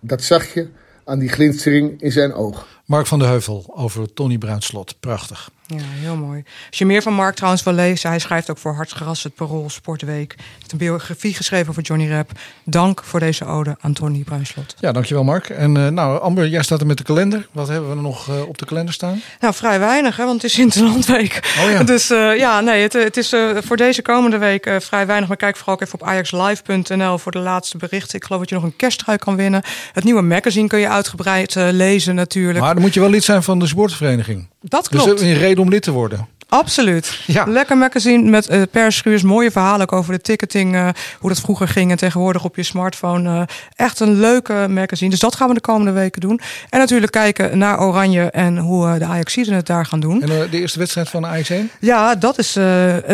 [0.00, 0.68] Dat zag je
[1.04, 2.66] aan die glinstering in zijn oog.
[2.86, 5.00] Mark van de Heuvel over Tony Bruinslot.
[5.00, 5.50] Prachtig.
[5.66, 6.44] Ja, heel mooi.
[6.68, 9.70] Als je meer van Mark trouwens wil lezen, hij schrijft ook voor Hartsgras, het Parool,
[9.70, 10.34] Sportweek.
[10.36, 12.30] Hij heeft een biografie geschreven over Johnny Rep.
[12.64, 14.74] Dank voor deze ode aan Tony Bruinslot.
[14.80, 15.48] Ja, dankjewel Mark.
[15.48, 17.48] En uh, nou, Amber, jij staat er met de kalender.
[17.52, 19.20] Wat hebben we er nog uh, op de kalender staan?
[19.40, 21.54] Nou, vrij weinig, hè, want het is Interlandweek.
[21.64, 21.82] Oh ja.
[21.94, 25.28] Dus uh, ja, nee, het, het is voor deze komende week vrij weinig.
[25.28, 28.16] Maar kijk vooral ook even op ajaxlive.nl voor de laatste berichten.
[28.16, 29.62] Ik geloof dat je nog een kersttrui kan winnen.
[29.92, 32.58] Het nieuwe magazine kun je uitgebreid lezen natuurlijk.
[32.58, 34.48] Maar dan moet je wel lid zijn van de sportvereniging.
[34.68, 35.10] Dat klopt.
[35.10, 36.28] Dus een reden om lid te worden.
[36.48, 37.20] Absoluut.
[37.26, 37.44] Ja.
[37.44, 40.88] Lekker magazine met uh, perschuurs, mooie verhalen ook over de ticketing, uh,
[41.18, 43.30] hoe dat vroeger ging en tegenwoordig op je smartphone.
[43.30, 43.42] Uh,
[43.74, 45.10] echt een leuke magazine.
[45.10, 46.40] Dus dat gaan we de komende weken doen.
[46.70, 50.22] En natuurlijk kijken naar Oranje en hoe de Ajaxiden het daar gaan doen.
[50.22, 51.70] En de eerste wedstrijd van de Ajax 1?
[51.80, 52.52] Ja, dat is,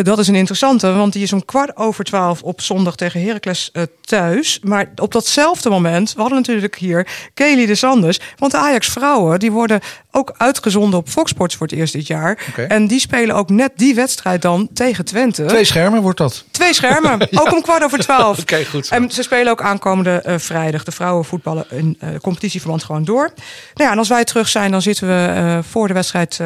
[0.03, 3.71] dat is een interessante, want die is om kwart over twaalf op zondag tegen Heracles
[4.01, 4.59] thuis.
[4.63, 9.39] Maar op datzelfde moment, we hadden natuurlijk hier Kelly de Sanders, want de Ajax vrouwen
[9.39, 9.79] die worden
[10.11, 12.45] ook uitgezonden op Fox Sports voor het eerst dit jaar.
[12.49, 12.65] Okay.
[12.65, 15.45] En die spelen ook net die wedstrijd dan tegen Twente.
[15.45, 16.45] Twee schermen wordt dat.
[16.51, 17.39] Twee schermen, ja.
[17.39, 18.39] ook om kwart over twaalf.
[18.39, 18.85] Oké, okay, goed.
[18.85, 18.95] Zo.
[18.95, 20.83] En ze spelen ook aankomende uh, vrijdag.
[20.83, 23.31] De vrouwen voetballen in uh, competitieverband gewoon door.
[23.73, 26.39] Nou ja, en als wij terug zijn, dan zitten we uh, voor de wedstrijd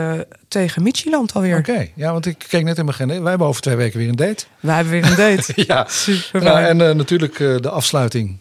[0.47, 1.57] tegen Michieland alweer.
[1.57, 1.91] Oké, okay.
[1.95, 3.19] ja, want ik keek net in mijn agenda.
[3.19, 4.45] Wij hebben over twee weken weer een date.
[4.59, 5.53] Wij hebben weer een date.
[5.73, 8.37] ja, Super nou, en natuurlijk de afsluiting.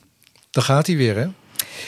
[0.51, 1.27] Daar gaat hij weer, hè?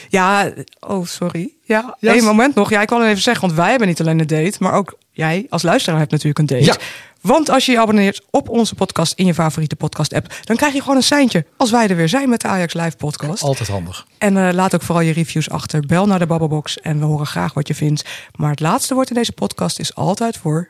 [0.09, 1.56] Ja, oh sorry.
[1.67, 2.69] Ja, één moment nog.
[2.69, 5.45] Ja, ik wil even zeggen, want wij hebben niet alleen een date, maar ook jij
[5.49, 6.63] als luisteraar hebt natuurlijk een date.
[6.63, 6.77] Ja.
[7.21, 10.73] Want als je je abonneert op onze podcast in je favoriete podcast app, dan krijg
[10.73, 13.43] je gewoon een seintje als wij er weer zijn met de Ajax Live podcast.
[13.43, 14.07] Altijd handig.
[14.17, 15.85] En uh, laat ook vooral je reviews achter.
[15.85, 18.03] Bel naar de Babbelbox en we horen graag wat je vindt.
[18.35, 20.69] Maar het laatste woord in deze podcast is altijd voor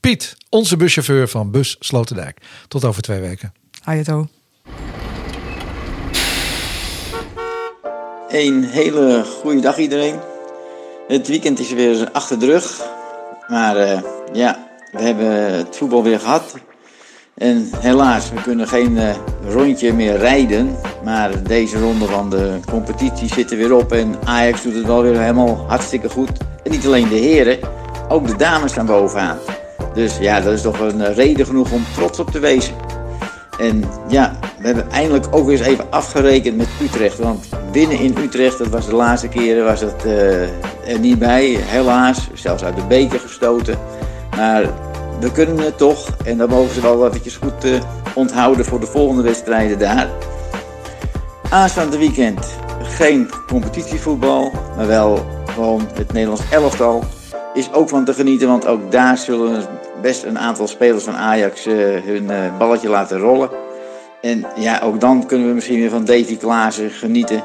[0.00, 2.40] Piet, onze buschauffeur van Bus Sloterdijk.
[2.68, 3.52] Tot over twee weken.
[3.82, 4.28] Hayato.
[8.32, 10.14] Een hele goede dag iedereen.
[11.08, 12.82] Het weekend is weer achter de rug.
[13.48, 14.00] Maar uh,
[14.32, 16.54] ja, we hebben het voetbal weer gehad.
[17.34, 19.14] En helaas, we kunnen geen uh,
[19.48, 20.76] rondje meer rijden.
[21.04, 23.92] Maar deze ronde van de competitie zit er weer op.
[23.92, 26.30] En Ajax doet het wel weer helemaal hartstikke goed.
[26.64, 27.58] En niet alleen de heren,
[28.08, 29.38] ook de dames staan bovenaan.
[29.94, 32.74] Dus ja, dat is toch een reden genoeg om trots op te wezen.
[33.62, 37.18] En ja, we hebben eindelijk ook weer eens even afgerekend met Utrecht.
[37.18, 40.42] Want winnen in Utrecht, dat was de laatste keren, was het uh,
[40.92, 41.56] er niet bij.
[41.60, 43.78] Helaas, zelfs uit de beker gestoten.
[44.36, 44.62] Maar
[45.20, 46.08] we kunnen het toch.
[46.24, 47.80] En dan mogen ze wel eventjes goed uh,
[48.14, 50.08] onthouden voor de volgende wedstrijden daar.
[51.50, 52.46] Aanstaande weekend
[52.82, 57.04] geen competitievoetbal, maar wel gewoon het Nederlands elftal.
[57.54, 59.66] Is ook van te genieten, want ook daar zullen
[60.02, 61.74] best een aantal spelers van Ajax uh,
[62.04, 63.50] hun uh, balletje laten rollen.
[64.20, 67.44] En ja, ook dan kunnen we misschien weer van Davy Klaassen genieten.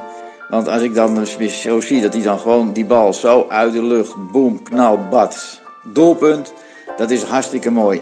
[0.50, 3.74] Want als ik dan weer zo zie dat hij dan gewoon die bal zo uit
[3.74, 6.54] de lucht, boem, knal, bad, doelpunt.
[6.98, 8.02] Dat is hartstikke mooi.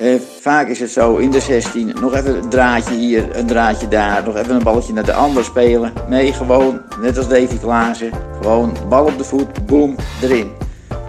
[0.00, 3.88] Uh, vaak is het zo in de 16, nog even een draadje hier, een draadje
[3.88, 5.92] daar, nog even een balletje naar de ander spelen.
[6.08, 10.50] Nee, gewoon, net als Davy Klaassen, gewoon bal op de voet, boem, erin.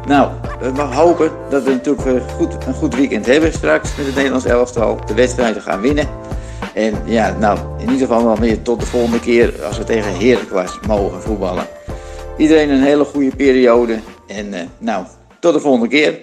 [0.07, 4.45] Nou, we hopen dat we natuurlijk goed, een goed weekend hebben straks met het Nederlands
[4.45, 4.99] elftal.
[5.05, 6.07] De wedstrijden gaan winnen.
[6.73, 10.17] En ja, nou, in ieder geval wel meer tot de volgende keer als we tegen
[10.19, 11.65] Heracles mogen voetballen.
[12.37, 13.99] Iedereen een hele goede periode.
[14.27, 15.05] En uh, nou,
[15.39, 16.19] tot de volgende keer.